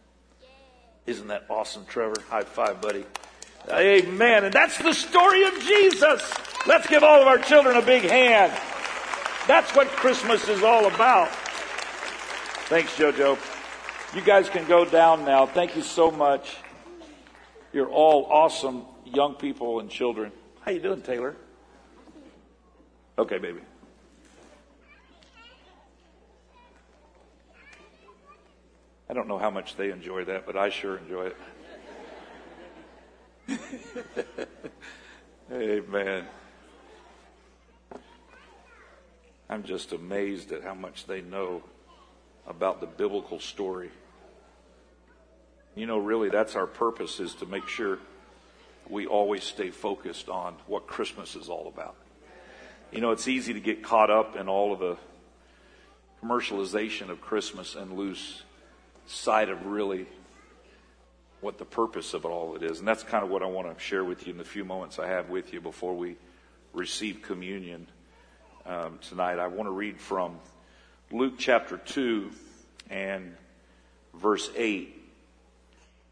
[1.06, 2.16] Isn't that awesome, Trevor?
[2.30, 3.06] High five, buddy.
[3.70, 4.46] Amen.
[4.46, 6.34] And that's the story of Jesus.
[6.66, 8.52] Let's give all of our children a big hand.
[9.48, 11.30] That's what Christmas is all about.
[12.68, 13.38] Thanks, JoJo.
[14.14, 15.48] You guys can go down now.
[15.48, 16.58] Thank you so much.
[17.72, 20.32] You're all awesome young people and children.
[20.62, 21.36] How you doing, Taylor?
[23.18, 23.62] Okay, baby.
[29.10, 31.32] I don't know how much they enjoy that, but I sure enjoy
[33.48, 33.60] it.
[35.52, 36.26] Amen.
[39.50, 41.64] I'm just amazed at how much they know
[42.46, 43.90] about the biblical story.
[45.76, 47.98] You know, really, that's our purpose is to make sure
[48.88, 51.96] we always stay focused on what Christmas is all about.
[52.92, 54.98] You know, it's easy to get caught up in all of the
[56.24, 58.44] commercialization of Christmas and lose
[59.08, 60.06] sight of really
[61.42, 62.78] what the purpose of it all it is.
[62.80, 65.00] And that's kind of what I want to share with you in the few moments
[65.00, 66.16] I have with you before we
[66.72, 67.88] receive communion
[68.66, 69.40] um, tonight.
[69.40, 70.38] I want to read from
[71.12, 72.32] Luke chapter 2
[72.92, 73.36] and
[74.14, 75.03] verse 8.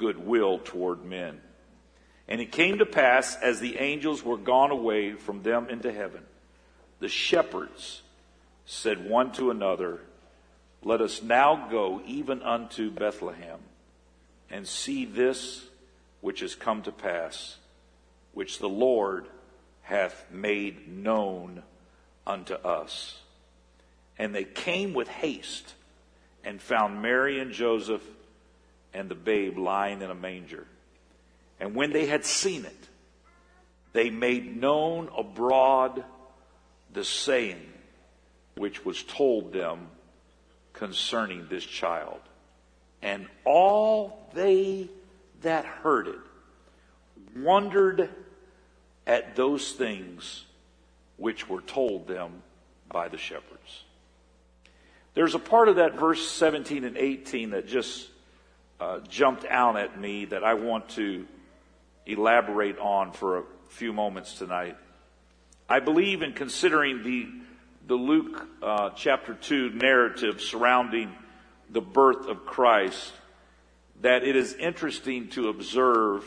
[0.00, 1.38] goodwill toward men.
[2.26, 6.22] And it came to pass, as the angels were gone away from them into heaven,
[7.00, 8.00] the shepherds
[8.64, 10.00] said one to another,
[10.82, 13.58] Let us now go even unto Bethlehem
[14.48, 15.66] and see this
[16.22, 17.58] which has come to pass,
[18.32, 19.26] which the Lord
[19.82, 21.62] hath made known
[22.26, 23.18] unto us.
[24.16, 25.74] And they came with haste
[26.42, 28.02] and found Mary and Joseph
[28.92, 30.66] and the babe lying in a manger.
[31.58, 32.88] And when they had seen it,
[33.92, 36.04] they made known abroad
[36.92, 37.66] the saying
[38.56, 39.88] which was told them
[40.72, 42.20] concerning this child.
[43.02, 44.88] And all they
[45.42, 46.18] that heard it
[47.36, 48.10] wondered
[49.06, 50.44] at those things
[51.16, 52.42] which were told them
[52.88, 53.84] by the shepherds.
[55.14, 58.08] There's a part of that verse 17 and 18 that just
[58.80, 61.26] uh, jumped out at me that I want to
[62.06, 64.76] elaborate on for a few moments tonight.
[65.68, 67.28] I believe in considering the,
[67.86, 71.12] the Luke uh, chapter 2 narrative surrounding
[71.68, 73.12] the birth of Christ
[74.00, 76.24] that it is interesting to observe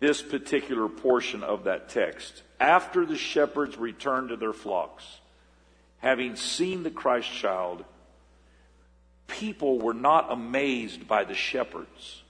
[0.00, 2.42] this particular portion of that text.
[2.58, 5.04] After the shepherds returned to their flocks,
[5.98, 7.84] having seen the Christ child,
[9.28, 12.22] people were not amazed by the shepherds.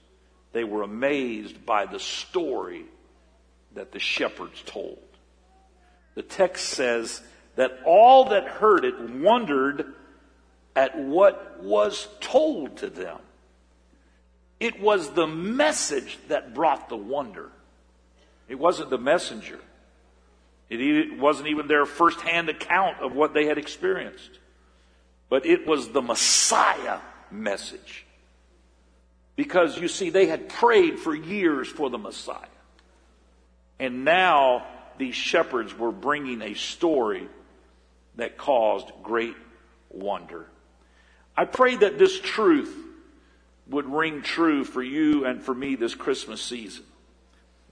[0.51, 2.85] They were amazed by the story
[3.73, 4.99] that the shepherds told.
[6.15, 7.21] The text says
[7.55, 9.93] that all that heard it wondered
[10.75, 13.17] at what was told to them.
[14.59, 17.49] It was the message that brought the wonder.
[18.47, 19.59] It wasn't the messenger.
[20.69, 24.39] It wasn't even their firsthand account of what they had experienced
[25.29, 26.99] but it was the Messiah
[27.31, 28.05] message.
[29.35, 32.45] Because you see, they had prayed for years for the Messiah.
[33.79, 34.65] And now
[34.97, 37.27] these shepherds were bringing a story
[38.15, 39.35] that caused great
[39.89, 40.47] wonder.
[41.37, 42.75] I pray that this truth
[43.69, 46.83] would ring true for you and for me this Christmas season.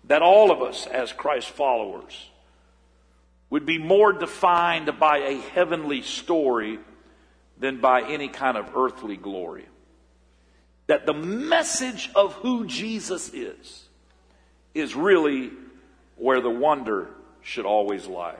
[0.05, 2.29] That all of us, as Christ followers,
[3.49, 6.79] would be more defined by a heavenly story
[7.59, 9.65] than by any kind of earthly glory.
[10.87, 13.89] That the message of who Jesus is
[14.73, 15.51] is really
[16.15, 17.09] where the wonder
[17.41, 18.37] should always lie.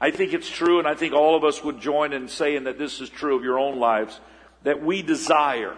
[0.00, 2.78] I think it's true, and I think all of us would join in saying that
[2.78, 4.20] this is true of your own lives,
[4.62, 5.76] that we desire,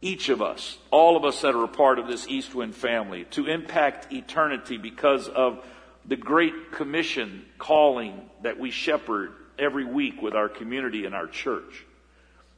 [0.00, 3.46] each of us, all of us that are a part of this Eastwind family, to
[3.46, 5.64] impact eternity because of
[6.04, 11.84] the great commission calling that we shepherd every week with our community and our church.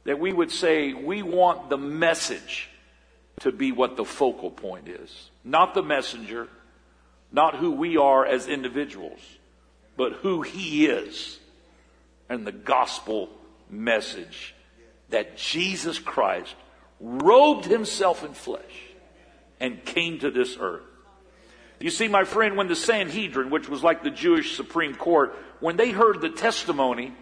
[0.05, 2.69] That we would say, we want the message
[3.41, 5.29] to be what the focal point is.
[5.43, 6.47] Not the messenger,
[7.31, 9.19] not who we are as individuals,
[9.95, 11.39] but who he is
[12.29, 13.29] and the gospel
[13.69, 14.55] message
[15.09, 16.55] that Jesus Christ
[16.99, 18.61] robed himself in flesh
[19.59, 20.83] and came to this earth.
[21.79, 25.77] You see, my friend, when the Sanhedrin, which was like the Jewish Supreme Court, when
[25.77, 27.13] they heard the testimony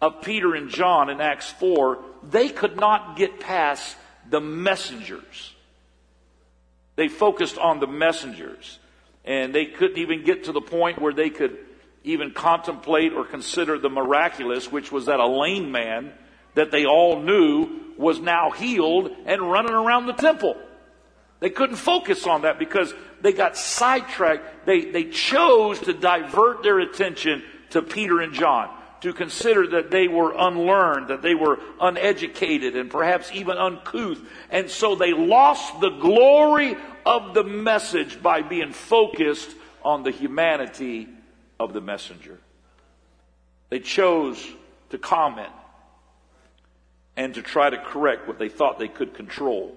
[0.00, 3.96] of Peter and John in Acts 4, they could not get past
[4.28, 5.54] the messengers.
[6.96, 8.78] They focused on the messengers.
[9.24, 11.58] And they couldn't even get to the point where they could
[12.02, 16.12] even contemplate or consider the miraculous, which was that a lame man
[16.54, 20.56] that they all knew was now healed and running around the temple.
[21.40, 22.94] They couldn't focus on that because
[23.24, 24.66] they got sidetracked.
[24.66, 28.68] They, they chose to divert their attention to Peter and John,
[29.00, 34.20] to consider that they were unlearned, that they were uneducated, and perhaps even uncouth.
[34.50, 39.50] And so they lost the glory of the message by being focused
[39.82, 41.08] on the humanity
[41.58, 42.38] of the messenger.
[43.70, 44.46] They chose
[44.90, 45.52] to comment
[47.16, 49.74] and to try to correct what they thought they could control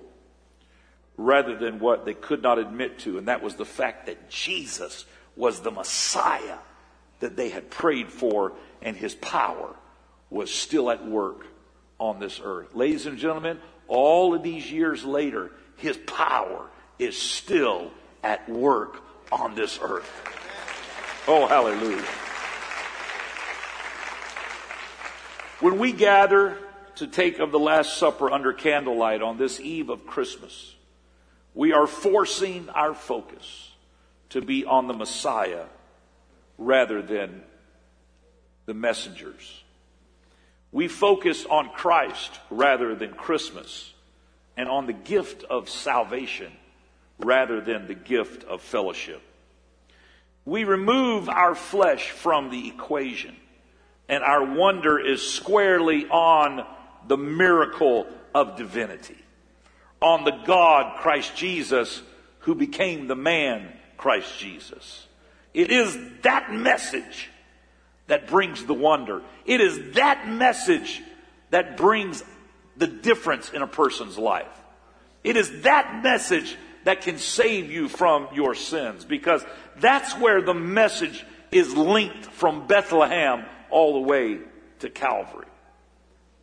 [1.18, 5.06] rather than what they could not admit to, and that was the fact that Jesus
[5.36, 6.58] was the Messiah
[7.20, 9.76] that they had prayed for, and his power
[10.30, 11.46] was still at work
[12.00, 12.76] on this earth.
[12.76, 17.92] Ladies and gentlemen, all of these years later, his power is still
[18.24, 19.02] at work
[19.32, 20.10] on this earth.
[21.28, 22.06] Oh, hallelujah.
[25.60, 26.58] When we gather
[26.96, 30.76] to take of the Last Supper under candlelight on this eve of Christmas,
[31.58, 33.72] we are forcing our focus
[34.30, 35.66] to be on the Messiah
[36.60, 37.42] rather than
[38.68, 39.64] the messengers.
[40.72, 43.92] We focus on Christ rather than Christmas
[44.56, 46.52] and on the gift of salvation
[47.18, 49.24] rather than the gift of fellowship.
[50.46, 53.36] We remove our flesh from the equation
[54.08, 56.68] and our wonder is squarely on
[57.08, 58.06] the miracle
[58.36, 59.18] of divinity,
[60.02, 62.02] on the God, Christ Jesus,
[62.40, 65.08] who became the man, Christ Jesus.
[65.54, 67.30] It is that message
[68.08, 69.22] that brings the wonder.
[69.46, 71.02] It is that message
[71.50, 72.24] that brings
[72.76, 74.46] the difference in a person's life.
[75.24, 79.44] It is that message that can save you from your sins because
[79.78, 84.40] that's where the message is linked from Bethlehem all the way
[84.80, 85.48] to Calvary.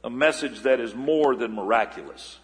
[0.03, 2.39] A message that is more than miraculous.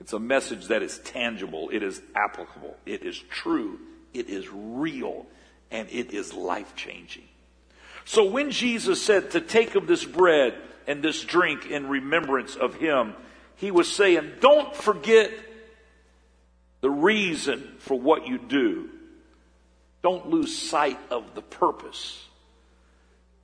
[0.00, 1.68] It's a message that is tangible.
[1.70, 2.76] It is applicable.
[2.86, 3.78] It is true.
[4.14, 5.26] It is real.
[5.70, 7.28] And it is life changing.
[8.04, 10.54] So when Jesus said to take of this bread
[10.86, 13.14] and this drink in remembrance of him,
[13.56, 15.30] he was saying, don't forget
[16.80, 18.88] the reason for what you do.
[20.02, 22.26] Don't lose sight of the purpose.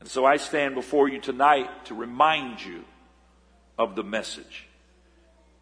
[0.01, 2.83] And so I stand before you tonight to remind you
[3.79, 4.66] of the message.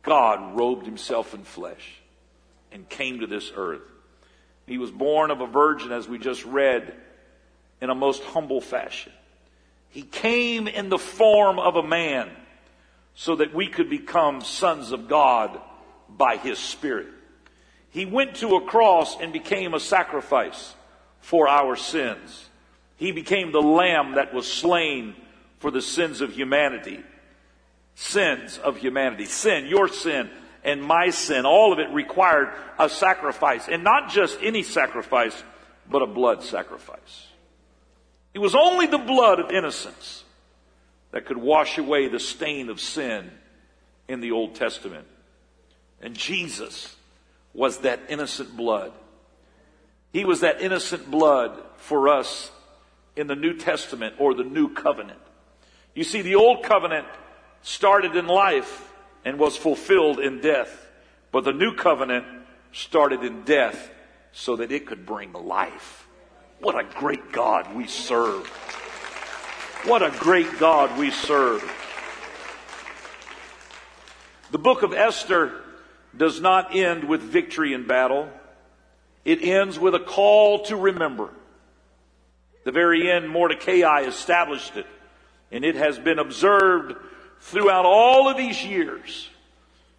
[0.04, 2.00] God robed himself in flesh
[2.70, 3.82] and came to this earth.
[4.66, 6.94] He was born of a virgin, as we just read,
[7.80, 9.12] in a most humble fashion.
[9.90, 12.30] He came in the form of a man
[13.14, 15.60] so that we could become sons of God
[16.08, 17.08] by his Spirit.
[17.90, 20.74] He went to a cross and became a sacrifice
[21.20, 22.48] for our sins.
[22.96, 25.14] He became the lamb that was slain
[25.58, 27.02] for the sins of humanity.
[27.94, 29.26] Sins of humanity.
[29.26, 30.30] Sin, your sin
[30.64, 33.68] and my sin, all of it required a sacrifice.
[33.68, 35.40] And not just any sacrifice,
[35.88, 37.28] but a blood sacrifice.
[38.32, 40.24] It was only the blood of innocence
[41.12, 43.30] that could wash away the stain of sin
[44.08, 45.06] in the Old Testament.
[46.00, 46.96] And Jesus
[47.52, 48.92] was that innocent blood.
[50.12, 52.50] He was that innocent blood for us
[53.14, 55.20] in the New Testament or the New Covenant.
[55.94, 57.06] You see, the Old Covenant
[57.64, 58.92] started in life
[59.24, 60.86] and was fulfilled in death.
[61.32, 62.26] But the new covenant
[62.72, 63.90] started in death
[64.32, 66.06] so that it could bring life.
[66.60, 68.46] What a great God we serve.
[69.86, 71.62] What a great God we serve.
[74.50, 75.62] The book of Esther
[76.16, 78.28] does not end with victory in battle.
[79.24, 81.30] It ends with a call to remember.
[82.64, 84.86] The very end, Mordecai established it,
[85.50, 86.94] and it has been observed
[87.44, 89.28] throughout all of these years.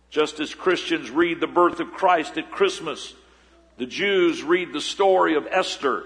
[0.09, 3.13] Just as Christians read the birth of Christ at Christmas,
[3.77, 6.05] the Jews read the story of Esther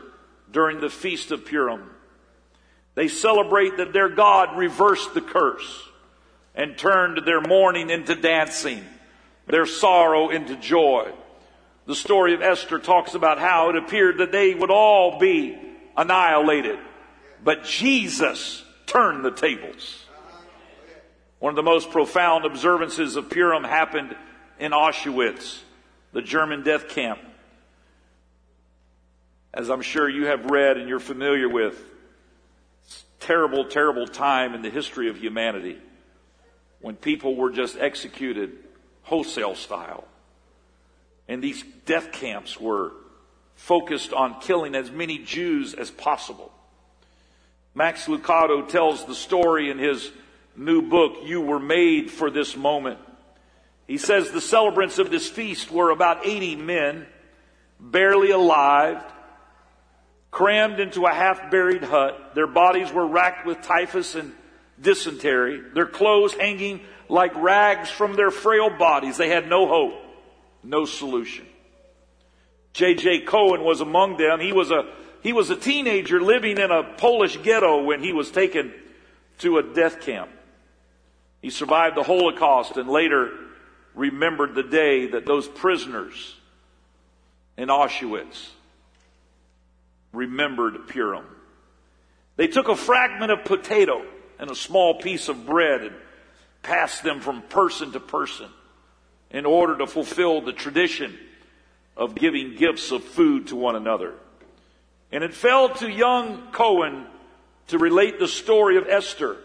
[0.51, 1.89] during the Feast of Purim.
[2.95, 5.83] They celebrate that their God reversed the curse
[6.55, 8.83] and turned their mourning into dancing,
[9.47, 11.09] their sorrow into joy.
[11.85, 15.57] The story of Esther talks about how it appeared that they would all be
[15.95, 16.79] annihilated,
[17.43, 20.03] but Jesus turned the tables.
[21.39, 24.15] One of the most profound observances of Purim happened
[24.59, 25.59] in Auschwitz,
[26.11, 27.19] the German death camp.
[29.53, 31.81] As I'm sure you have read and you're familiar with,
[33.19, 35.77] terrible, terrible time in the history of humanity
[36.81, 38.51] when people were just executed
[39.03, 40.05] wholesale style.
[41.27, 42.91] And these death camps were
[43.55, 46.51] focused on killing as many Jews as possible.
[47.75, 50.11] Max Lucado tells the story in his
[50.60, 52.99] new book, You Were Made for This Moment.
[53.88, 57.07] He says the celebrants of this feast were about 80 men,
[57.80, 59.01] barely alive,
[60.32, 62.36] crammed into a half buried hut.
[62.36, 64.34] Their bodies were racked with typhus and
[64.80, 69.18] dysentery, their clothes hanging like rags from their frail bodies.
[69.18, 69.93] They had no hope,
[70.64, 71.47] no solution.
[72.74, 73.22] J.J.
[73.22, 74.39] Cohen was among them.
[74.39, 74.84] He was a,
[75.24, 78.74] he was a teenager living in a Polish ghetto when he was taken
[79.39, 80.30] to a death camp.
[81.41, 83.31] He survived the Holocaust and later
[83.95, 86.35] remembered the day that those prisoners
[87.57, 88.49] in Auschwitz
[90.11, 91.25] remembered Purim.
[92.35, 94.03] They took a fragment of potato
[94.37, 95.95] and a small piece of bread and
[96.61, 98.49] passed them from person to person
[99.31, 101.17] in order to fulfill the tradition
[101.95, 104.13] of giving gifts of food to one another.
[105.11, 107.05] And it fell to young Cohen
[107.67, 109.37] to relate the story of Esther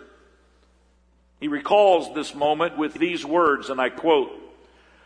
[1.45, 4.31] he recalls this moment with these words, and I quote,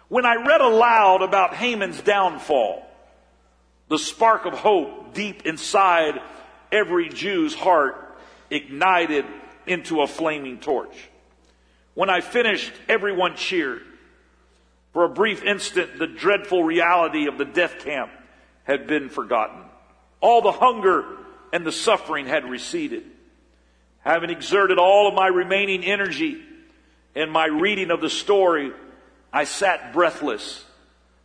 [0.07, 2.86] When I read aloud about Haman's downfall,
[3.89, 6.20] the spark of hope deep inside
[6.70, 8.20] every Jew's heart
[8.51, 9.24] ignited
[9.66, 11.09] into a flaming torch.
[11.95, 13.82] When I finished, everyone cheered.
[14.93, 18.12] For a brief instant, the dreadful reality of the death camp
[18.62, 19.64] had been forgotten.
[20.20, 21.05] All the hunger
[21.53, 23.03] and the suffering had receded.
[24.09, 26.41] Having exerted all of my remaining energy
[27.15, 28.73] in my reading of the story,
[29.31, 30.65] I sat breathless,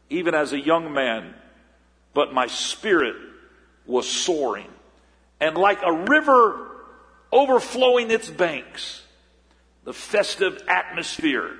[0.09, 1.33] even as a young man,
[2.13, 3.15] but my spirit
[3.85, 4.67] was soaring.
[5.39, 6.71] And like a river
[7.31, 9.01] overflowing its banks,
[9.85, 11.55] the festive atmosphere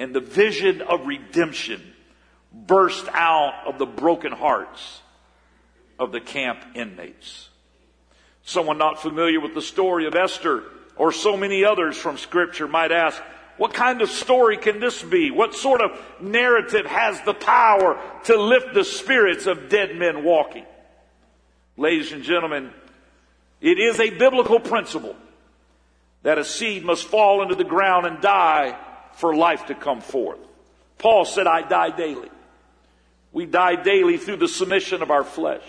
[0.00, 1.80] and the vision of redemption
[2.52, 5.00] burst out of the broken hearts
[5.96, 7.49] of the camp inmates.
[8.50, 10.64] Someone not familiar with the story of Esther
[10.96, 13.22] or so many others from scripture might ask,
[13.58, 15.30] what kind of story can this be?
[15.30, 20.64] What sort of narrative has the power to lift the spirits of dead men walking?
[21.76, 22.72] Ladies and gentlemen,
[23.60, 25.14] it is a biblical principle
[26.24, 28.76] that a seed must fall into the ground and die
[29.14, 30.40] for life to come forth.
[30.98, 32.30] Paul said, I die daily.
[33.30, 35.62] We die daily through the submission of our flesh,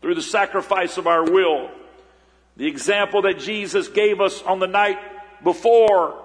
[0.00, 1.68] through the sacrifice of our will,
[2.60, 4.98] the example that Jesus gave us on the night
[5.42, 6.22] before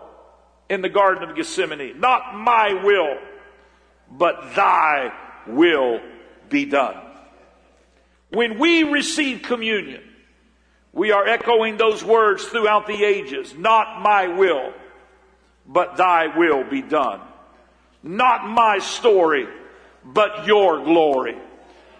[0.69, 1.97] in the Garden of Gethsemane.
[1.97, 3.17] Not my will,
[4.11, 5.13] but thy
[5.47, 6.01] will
[6.49, 6.97] be done.
[8.31, 10.03] When we receive communion,
[10.91, 13.55] we are echoing those words throughout the ages.
[13.57, 14.73] Not my will,
[15.65, 17.21] but thy will be done.
[18.03, 19.47] Not my story,
[20.03, 21.37] but your glory.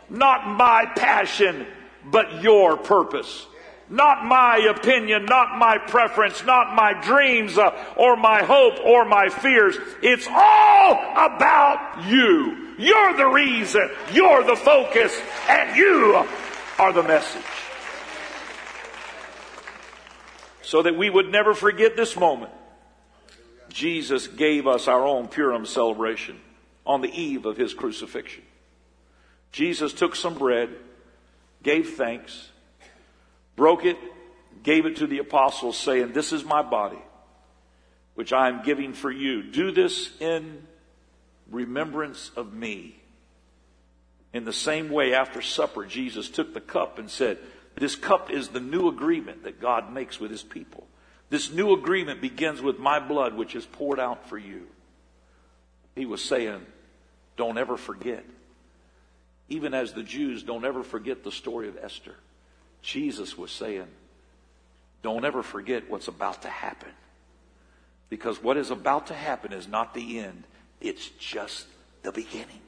[0.09, 1.65] Not my passion,
[2.03, 3.47] but your purpose.
[3.89, 9.29] Not my opinion, not my preference, not my dreams uh, or my hope or my
[9.29, 9.77] fears.
[10.01, 12.73] It's all about you.
[12.79, 13.89] You're the reason.
[14.11, 15.15] You're the focus
[15.47, 16.25] and you
[16.79, 17.43] are the message.
[20.63, 22.51] So that we would never forget this moment.
[23.69, 26.39] Jesus gave us our own Purim celebration
[26.87, 28.43] on the eve of his crucifixion.
[29.51, 30.69] Jesus took some bread,
[31.61, 32.49] gave thanks,
[33.55, 33.97] broke it,
[34.63, 37.01] gave it to the apostles, saying, This is my body,
[38.15, 39.43] which I am giving for you.
[39.43, 40.65] Do this in
[41.49, 42.99] remembrance of me.
[44.33, 47.37] In the same way, after supper, Jesus took the cup and said,
[47.75, 50.87] This cup is the new agreement that God makes with his people.
[51.29, 54.67] This new agreement begins with my blood, which is poured out for you.
[55.95, 56.65] He was saying,
[57.37, 58.25] Don't ever forget.
[59.47, 62.15] Even as the Jews don't ever forget the story of Esther,
[62.85, 63.87] Jesus was saying,
[65.01, 66.91] Don't ever forget what's about to happen.
[68.09, 70.43] Because what is about to happen is not the end,
[70.79, 71.65] it's just
[72.03, 72.61] the beginning.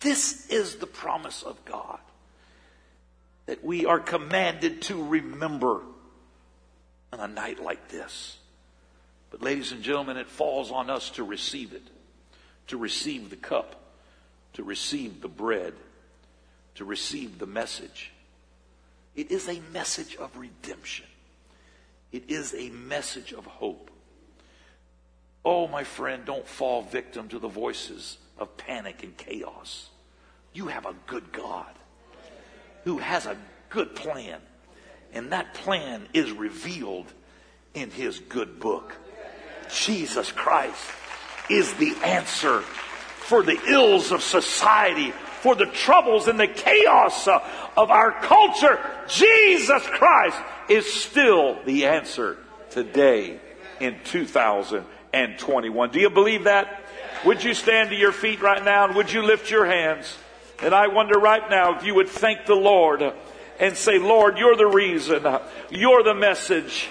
[0.00, 1.98] This is the promise of God
[3.46, 5.80] that we are commanded to remember
[7.12, 8.36] on a night like this.
[9.30, 11.82] But, ladies and gentlemen, it falls on us to receive it,
[12.66, 13.80] to receive the cup,
[14.52, 15.72] to receive the bread,
[16.76, 18.12] to receive the message.
[19.14, 21.06] It is a message of redemption,
[22.12, 23.90] it is a message of hope.
[25.46, 29.90] Oh, my friend, don't fall victim to the voices of panic and chaos.
[30.54, 31.70] You have a good God
[32.84, 33.36] who has a
[33.68, 34.40] good plan,
[35.12, 37.12] and that plan is revealed
[37.74, 38.96] in his good book.
[39.70, 40.86] Jesus Christ
[41.50, 45.12] is the answer for the ills of society,
[45.44, 48.80] for the troubles and the chaos of our culture.
[49.08, 50.38] Jesus Christ
[50.70, 52.38] is still the answer
[52.70, 53.38] today
[53.78, 55.90] in 2021.
[55.90, 56.80] Do you believe that?
[57.26, 60.16] Would you stand to your feet right now and would you lift your hands?
[60.62, 63.02] And I wonder right now if you would thank the Lord
[63.60, 65.26] and say, Lord, you're the reason.
[65.68, 66.88] You're the message.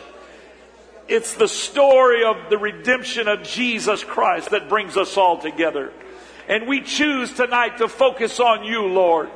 [1.08, 5.92] It's the story of the redemption of Jesus Christ that brings us all together.
[6.48, 9.30] And we choose tonight to focus on you, Lord,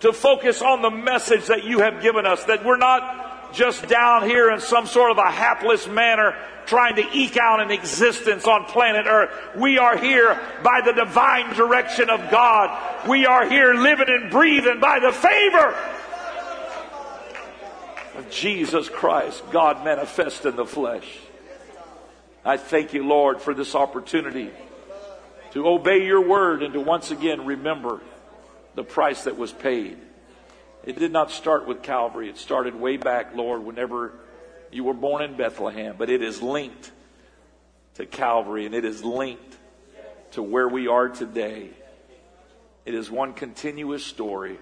[0.00, 4.24] to focus on the message that you have given us, that we're not just down
[4.24, 6.36] here in some sort of a hapless manner
[6.66, 9.30] trying to eke out an existence on planet earth.
[9.56, 13.08] We are here by the divine direction of God.
[13.08, 15.74] We are here living and breathing by the favor
[18.18, 21.06] of Jesus Christ, God manifest in the flesh.
[22.44, 24.50] I thank you, Lord, for this opportunity
[25.58, 28.00] to obey your word and to once again remember
[28.76, 29.98] the price that was paid.
[30.84, 32.28] It did not start with Calvary.
[32.28, 34.12] It started way back, Lord, whenever
[34.70, 36.92] you were born in Bethlehem, but it is linked
[37.94, 39.56] to Calvary and it is linked
[40.32, 41.70] to where we are today.
[42.86, 44.60] It is one continuous story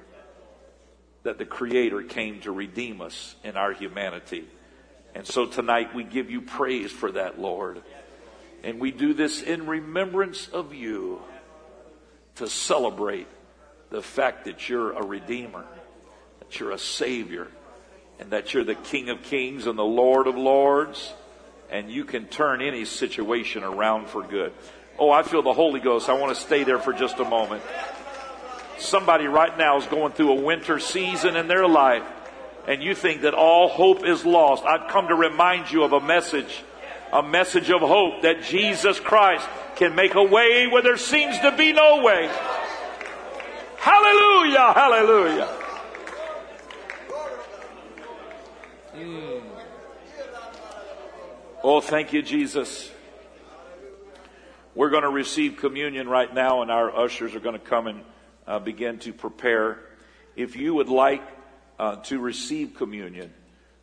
[1.25, 4.47] that the Creator came to redeem us in our humanity.
[5.15, 7.83] And so tonight we give you praise for that, Lord.
[8.67, 11.23] And we do this in remembrance of you
[12.35, 13.29] to celebrate
[13.91, 15.65] the fact that you're a Redeemer,
[16.41, 17.47] that you're a Savior,
[18.19, 21.13] and that you're the King of Kings and the Lord of Lords,
[21.71, 24.53] and you can turn any situation around for good.
[24.99, 26.09] Oh, I feel the Holy Ghost.
[26.09, 27.63] I want to stay there for just a moment.
[28.79, 32.03] Somebody right now is going through a winter season in their life,
[32.67, 34.65] and you think that all hope is lost.
[34.65, 36.65] I've come to remind you of a message,
[37.13, 39.47] a message of hope that Jesus Christ
[39.77, 42.31] can make a way where there seems to be no way.
[43.79, 45.49] Hallelujah, hallelujah.
[48.97, 49.43] Mm.
[51.63, 52.91] Oh, thank you, Jesus.
[54.75, 58.03] We're going to receive communion right now, and our ushers are going to come and
[58.47, 59.79] uh, begin to prepare.
[60.35, 61.23] If you would like
[61.79, 63.33] uh, to receive communion,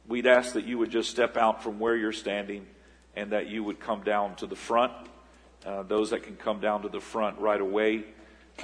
[0.08, 2.68] we'd ask that you would just step out from where you're standing
[3.16, 4.94] and that you would come down to the front.
[5.66, 8.04] Uh, those that can come down to the front right away,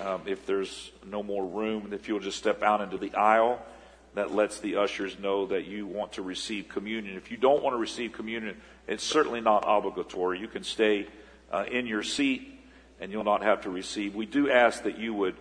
[0.01, 3.61] um, if there's no more room, if you'll just step out into the aisle
[4.15, 7.15] that lets the ushers know that you want to receive communion.
[7.15, 10.39] If you don't want to receive communion, it's certainly not obligatory.
[10.39, 11.07] You can stay
[11.51, 12.59] uh, in your seat
[12.99, 14.15] and you'll not have to receive.
[14.15, 15.35] We do ask that you would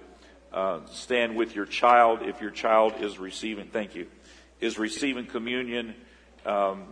[0.52, 4.06] uh, stand with your child if your child is receiving, thank you,
[4.60, 5.94] is receiving communion
[6.46, 6.84] um,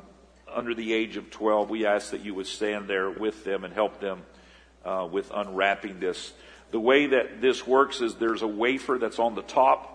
[0.57, 1.71] under the age of 12.
[1.71, 4.23] We ask that you would stand there with them and help them
[4.85, 6.33] uh, with unwrapping this.
[6.71, 9.93] The way that this works is there's a wafer that's on the top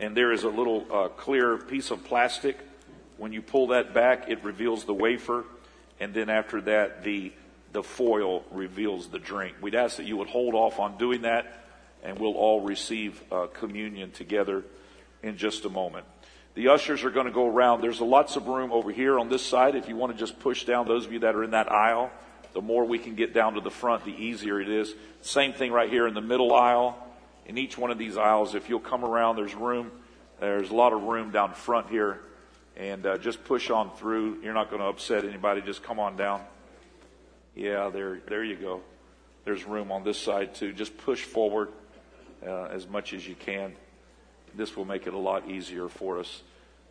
[0.00, 2.58] and there is a little uh, clear piece of plastic.
[3.18, 5.44] When you pull that back, it reveals the wafer,
[6.00, 7.32] and then after that, the
[7.72, 9.54] the foil reveals the drink.
[9.60, 11.64] We'd ask that you would hold off on doing that,
[12.02, 14.64] and we'll all receive uh, communion together
[15.22, 16.04] in just a moment.
[16.54, 17.80] The ushers are going to go around.
[17.80, 19.76] There's lots of room over here on this side.
[19.76, 22.10] If you want to just push down those of you that are in that aisle,
[22.52, 24.92] the more we can get down to the front, the easier it is.
[25.22, 26.98] Same thing right here in the middle aisle
[27.46, 28.54] in each one of these aisles.
[28.54, 29.90] If you'll come around, there's room.
[30.40, 32.20] There's a lot of room down front here.
[32.76, 34.40] And uh, just push on through.
[34.42, 35.60] You're not going to upset anybody.
[35.60, 36.42] Just come on down.
[37.54, 38.80] Yeah, there, there you go.
[39.44, 40.72] There's room on this side too.
[40.72, 41.68] Just push forward
[42.44, 43.74] uh, as much as you can.
[44.54, 46.42] This will make it a lot easier for us,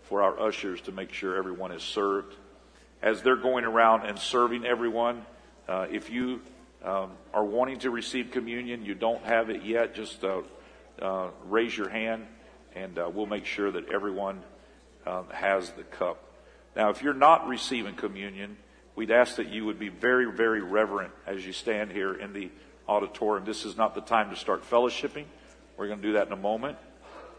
[0.04, 2.36] for our ushers to make sure everyone is served.
[3.02, 5.26] As they're going around and serving everyone,
[5.68, 6.42] uh, if you
[6.84, 10.42] um, are wanting to receive communion, you don't have it yet, just uh,
[11.02, 12.26] uh raise your hand
[12.76, 14.42] and uh, we'll make sure that everyone
[15.06, 16.24] um, has the cup.
[16.76, 18.58] Now, if you're not receiving communion,
[18.96, 22.50] we'd ask that you would be very, very reverent as you stand here in the
[22.88, 23.46] auditorium.
[23.46, 25.26] This is not the time to start fellowshipping.
[25.78, 26.78] We're going to do that in a moment.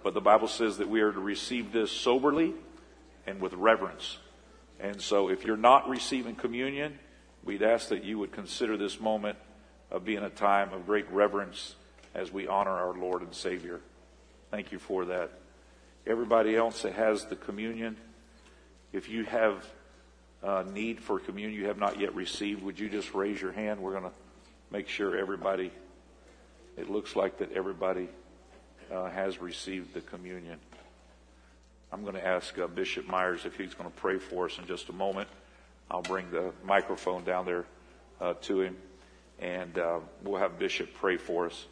[0.02, 2.54] But the Bible says that we are to receive this soberly
[3.26, 4.18] and with reverence.
[4.78, 6.98] And so if you're not receiving communion,
[7.44, 9.36] we'd ask that you would consider this moment
[9.90, 11.74] of being a time of great reverence
[12.14, 13.80] as we honor our Lord and Savior.
[14.50, 15.30] Thank you for that.
[16.06, 17.96] Everybody else that has the communion,
[18.92, 19.64] if you have
[20.42, 23.80] a need for communion you have not yet received, would you just raise your hand?
[23.80, 24.12] We're going to
[24.70, 25.70] make sure everybody,
[26.78, 28.08] it looks like that everybody
[28.90, 30.58] uh, has received the communion.
[31.92, 34.66] I'm going to ask uh, Bishop Myers if he's going to pray for us in
[34.66, 35.28] just a moment.
[35.90, 37.64] I'll bring the microphone down there
[38.20, 38.76] uh, to him,
[39.40, 41.66] and uh, we'll have Bishop pray for us.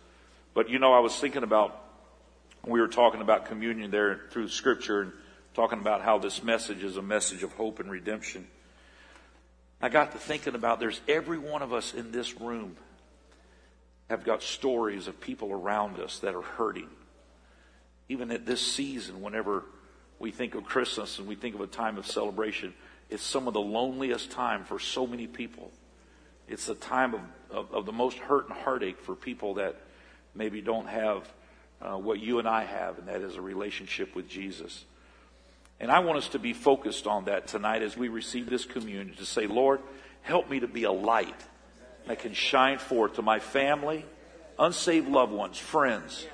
[0.54, 1.84] But you know, I was thinking about
[2.66, 5.12] we were talking about communion there through Scripture and
[5.54, 8.46] talking about how this message is a message of hope and redemption.
[9.80, 12.76] I got to thinking about there's every one of us in this room
[14.10, 16.88] have got stories of people around us that are hurting.
[18.09, 19.64] Even at this season, whenever
[20.18, 22.74] we think of Christmas and we think of a time of celebration,
[23.11, 25.70] it's some of the loneliest time for so many people.
[26.48, 29.76] It's a time of, of, of the most hurt and heartache for people that
[30.34, 31.30] maybe don't have
[31.80, 34.84] uh, what you and I have, and that is a relationship with Jesus.
[35.80, 39.14] And I want us to be focused on that tonight as we receive this communion
[39.16, 39.80] to say, Lord,
[40.22, 41.40] help me to be a light
[42.06, 44.04] that can shine forth to my family,
[44.59, 46.26] unsaved loved ones, friends,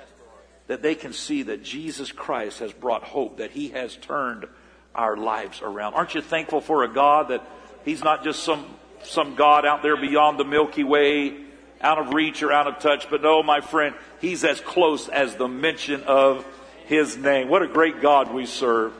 [0.67, 4.45] that they can see that Jesus Christ has brought hope, that He has turned
[4.93, 5.93] our lives around.
[5.93, 7.47] Aren't you thankful for a God that
[7.83, 8.65] He's not just some,
[9.03, 11.37] some God out there beyond the Milky Way,
[11.81, 15.35] out of reach or out of touch, but no, my friend, He's as close as
[15.35, 16.45] the mention of
[16.87, 17.47] His name.
[17.49, 18.93] What a great God we serve.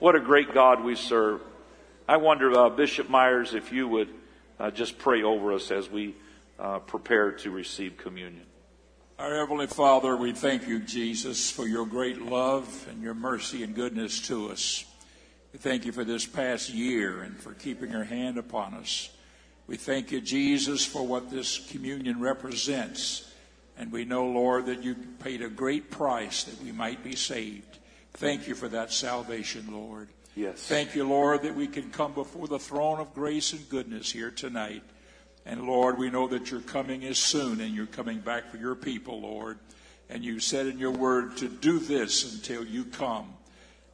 [0.00, 1.40] What a great God we serve.
[2.06, 4.08] I wonder, uh, Bishop Myers, if you would
[4.60, 6.14] uh, just pray over us as we
[6.58, 8.44] uh, prepare to receive communion.
[9.16, 13.72] Our Heavenly Father, we thank you, Jesus, for your great love and your mercy and
[13.72, 14.84] goodness to us.
[15.52, 19.10] We thank you for this past year and for keeping your hand upon us.
[19.68, 23.30] We thank you, Jesus, for what this communion represents.
[23.78, 27.78] And we know, Lord, that you paid a great price that we might be saved.
[28.14, 30.08] Thank you for that salvation, Lord.
[30.34, 30.66] Yes.
[30.66, 34.32] Thank you, Lord, that we can come before the throne of grace and goodness here
[34.32, 34.82] tonight.
[35.46, 38.74] And Lord, we know that your coming is soon and you're coming back for your
[38.74, 39.58] people, Lord.
[40.08, 43.34] And you said in your word to do this until you come.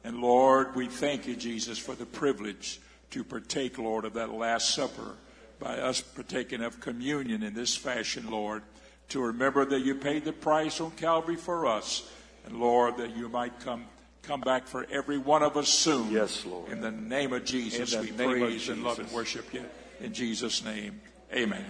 [0.03, 2.79] And Lord, we thank you, Jesus, for the privilege
[3.11, 5.15] to partake, Lord, of that Last Supper
[5.59, 8.63] by us partaking of communion in this fashion, Lord,
[9.09, 12.09] to remember that you paid the price on Calvary for us.
[12.45, 13.85] And Lord, that you might come
[14.23, 16.11] come back for every one of us soon.
[16.11, 16.71] Yes, Lord.
[16.71, 18.69] In the name of Jesus, we praise Jesus.
[18.69, 19.65] and love and worship you.
[19.99, 21.01] In Jesus' name,
[21.33, 21.65] amen.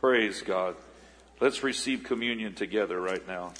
[0.00, 0.76] Praise God.
[1.40, 3.52] Let's receive communion together right now.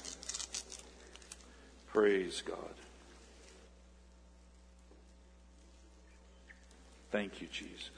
[1.91, 2.57] Praise God.
[7.11, 7.89] Thank you, Jesus.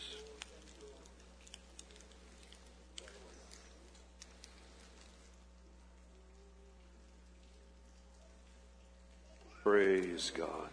[9.63, 10.69] Praise God.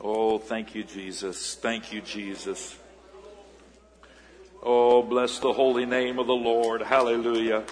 [0.00, 1.54] Oh, thank you, Jesus.
[1.54, 2.78] Thank you, Jesus.
[4.64, 6.82] Oh, bless the holy name of the Lord.
[6.82, 7.64] Hallelujah.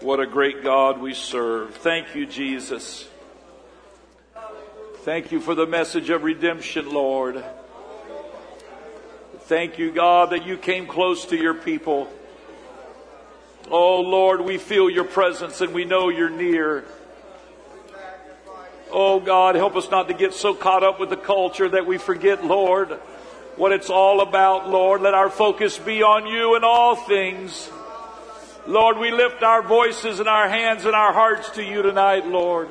[0.00, 1.74] What a great God we serve.
[1.76, 3.08] Thank you, Jesus.
[4.98, 7.42] Thank you for the message of redemption, Lord.
[9.40, 12.12] Thank you, God, that you came close to your people.
[13.70, 16.84] Oh, Lord, we feel your presence and we know you're near.
[18.92, 21.98] Oh God, help us not to get so caught up with the culture that we
[21.98, 23.00] forget, Lord,
[23.56, 25.02] what it's all about, Lord.
[25.02, 27.70] Let our focus be on you in all things.
[28.66, 32.68] Lord, we lift our voices and our hands and our hearts to you tonight, Lord.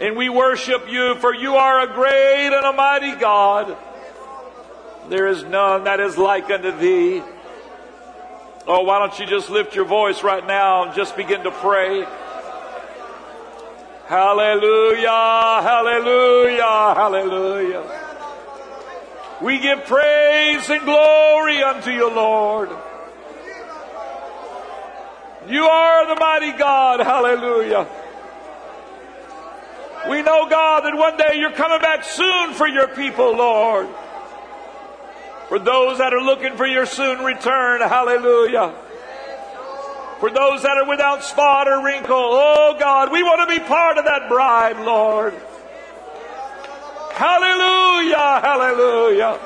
[0.00, 3.76] And we worship you, for you are a great and a mighty God.
[5.08, 7.22] There is none that is like unto thee.
[8.66, 12.06] Oh, why don't you just lift your voice right now and just begin to pray?
[14.06, 15.08] Hallelujah,
[15.62, 18.07] hallelujah, hallelujah.
[19.40, 22.70] We give praise and glory unto you, Lord.
[25.48, 27.00] You are the mighty God.
[27.00, 27.86] Hallelujah.
[30.08, 33.88] We know, God, that one day you're coming back soon for your people, Lord.
[35.48, 38.74] For those that are looking for your soon return, hallelujah.
[40.20, 43.98] For those that are without spot or wrinkle, oh God, we want to be part
[43.98, 45.34] of that bride, Lord.
[47.18, 49.40] Hallelujah, hallelujah.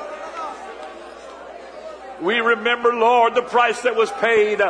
[2.21, 4.61] We remember, Lord, the price that was paid,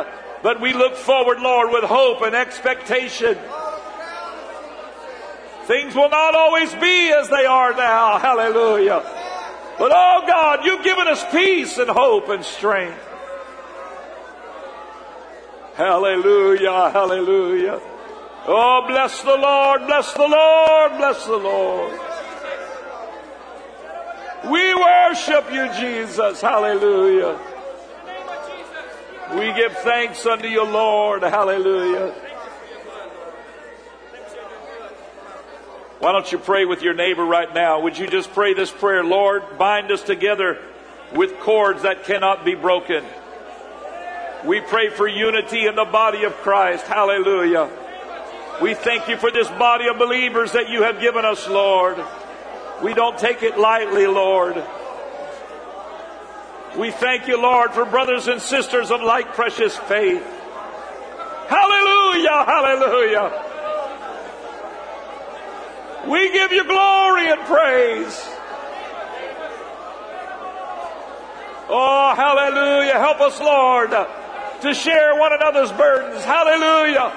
[0.42, 3.36] but we look forward, Lord, with hope and expectation.
[5.66, 8.18] Things will not always be as they are now.
[8.18, 9.02] Hallelujah.
[9.78, 13.06] But oh God, you've given us peace and hope and strength.
[15.74, 17.80] Hallelujah, hallelujah.
[18.46, 22.00] Oh, bless the Lord, bless the Lord, bless the Lord.
[24.50, 26.40] We worship you, Jesus.
[26.40, 27.38] Hallelujah.
[29.34, 31.22] We give thanks unto you, Lord.
[31.22, 32.14] Hallelujah.
[35.98, 37.80] Why don't you pray with your neighbor right now?
[37.80, 39.02] Would you just pray this prayer?
[39.02, 40.58] Lord, bind us together
[41.14, 43.04] with cords that cannot be broken.
[44.44, 46.86] We pray for unity in the body of Christ.
[46.86, 47.70] Hallelujah.
[48.60, 51.96] We thank you for this body of believers that you have given us, Lord.
[52.84, 54.62] We don't take it lightly, Lord.
[56.76, 60.22] We thank you, Lord, for brothers and sisters of like precious faith.
[61.48, 63.42] Hallelujah, hallelujah.
[66.08, 68.22] We give you glory and praise.
[71.70, 72.98] Oh, hallelujah.
[72.98, 73.92] Help us, Lord,
[74.60, 76.22] to share one another's burdens.
[76.22, 77.12] Hallelujah.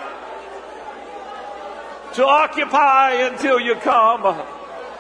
[2.13, 4.55] To occupy until you come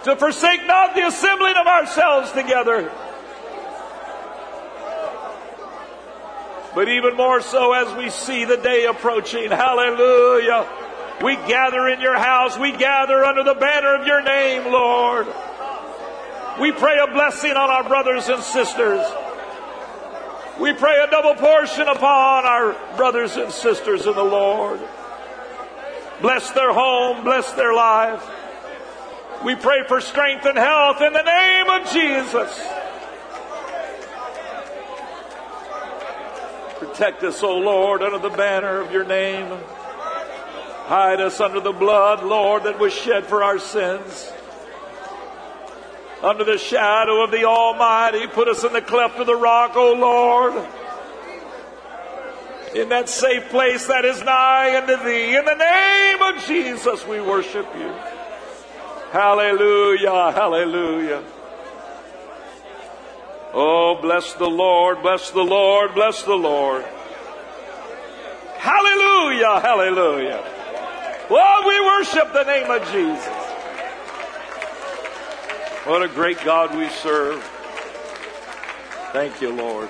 [0.07, 2.89] to forsake not the assembling of ourselves together.
[6.73, 9.51] But even more so as we see the day approaching.
[9.51, 10.65] Hallelujah.
[11.21, 12.57] We gather in your house.
[12.57, 15.27] We gather under the banner of your name, Lord.
[16.61, 19.05] We pray a blessing on our brothers and sisters.
[20.57, 24.79] We pray a double portion upon our brothers and sisters in the Lord.
[26.21, 28.25] Bless their home, bless their life.
[29.43, 32.59] We pray for strength and health in the name of Jesus.
[36.79, 39.47] Protect us, O Lord, under the banner of your name.
[40.85, 44.31] Hide us under the blood, Lord, that was shed for our sins.
[46.23, 49.93] Under the shadow of the Almighty, put us in the cleft of the rock, O
[49.93, 50.53] Lord.
[52.75, 55.35] In that safe place that is nigh unto thee.
[55.35, 57.93] In the name of Jesus, we worship you.
[59.11, 61.23] Hallelujah, hallelujah.
[63.53, 66.83] Oh, bless the Lord, bless the Lord, bless the Lord.
[68.57, 70.43] Hallelujah, hallelujah.
[71.29, 73.33] Well, we worship the name of Jesus.
[75.85, 77.41] What a great God we serve.
[79.13, 79.87] Thank you, Lord.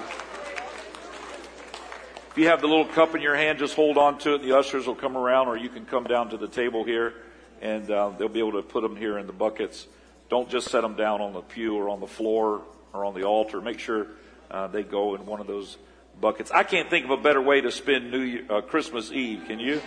[2.30, 4.44] If you have the little cup in your hand, just hold on to it.
[4.44, 7.16] The ushers will come around, or you can come down to the table here
[7.62, 9.88] and uh, they'll be able to put them here in the buckets.
[10.30, 12.62] Don't just set them down on the pew or on the floor
[12.94, 13.62] or on the altar.
[13.62, 14.08] Make sure
[14.52, 15.78] uh, they go in one of those
[16.20, 16.52] buckets.
[16.52, 19.44] I can't think of a better way to spend New Year, uh, Christmas Eve.
[19.48, 19.82] Can you?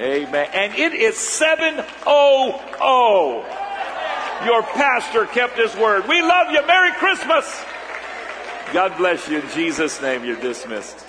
[0.00, 0.48] Amen.
[0.54, 1.86] And it is 700.
[4.44, 6.08] Your pastor kept his word.
[6.08, 6.66] We love you.
[6.66, 7.64] Merry Christmas.
[8.72, 9.40] God bless you.
[9.40, 11.06] In Jesus' name, you're dismissed.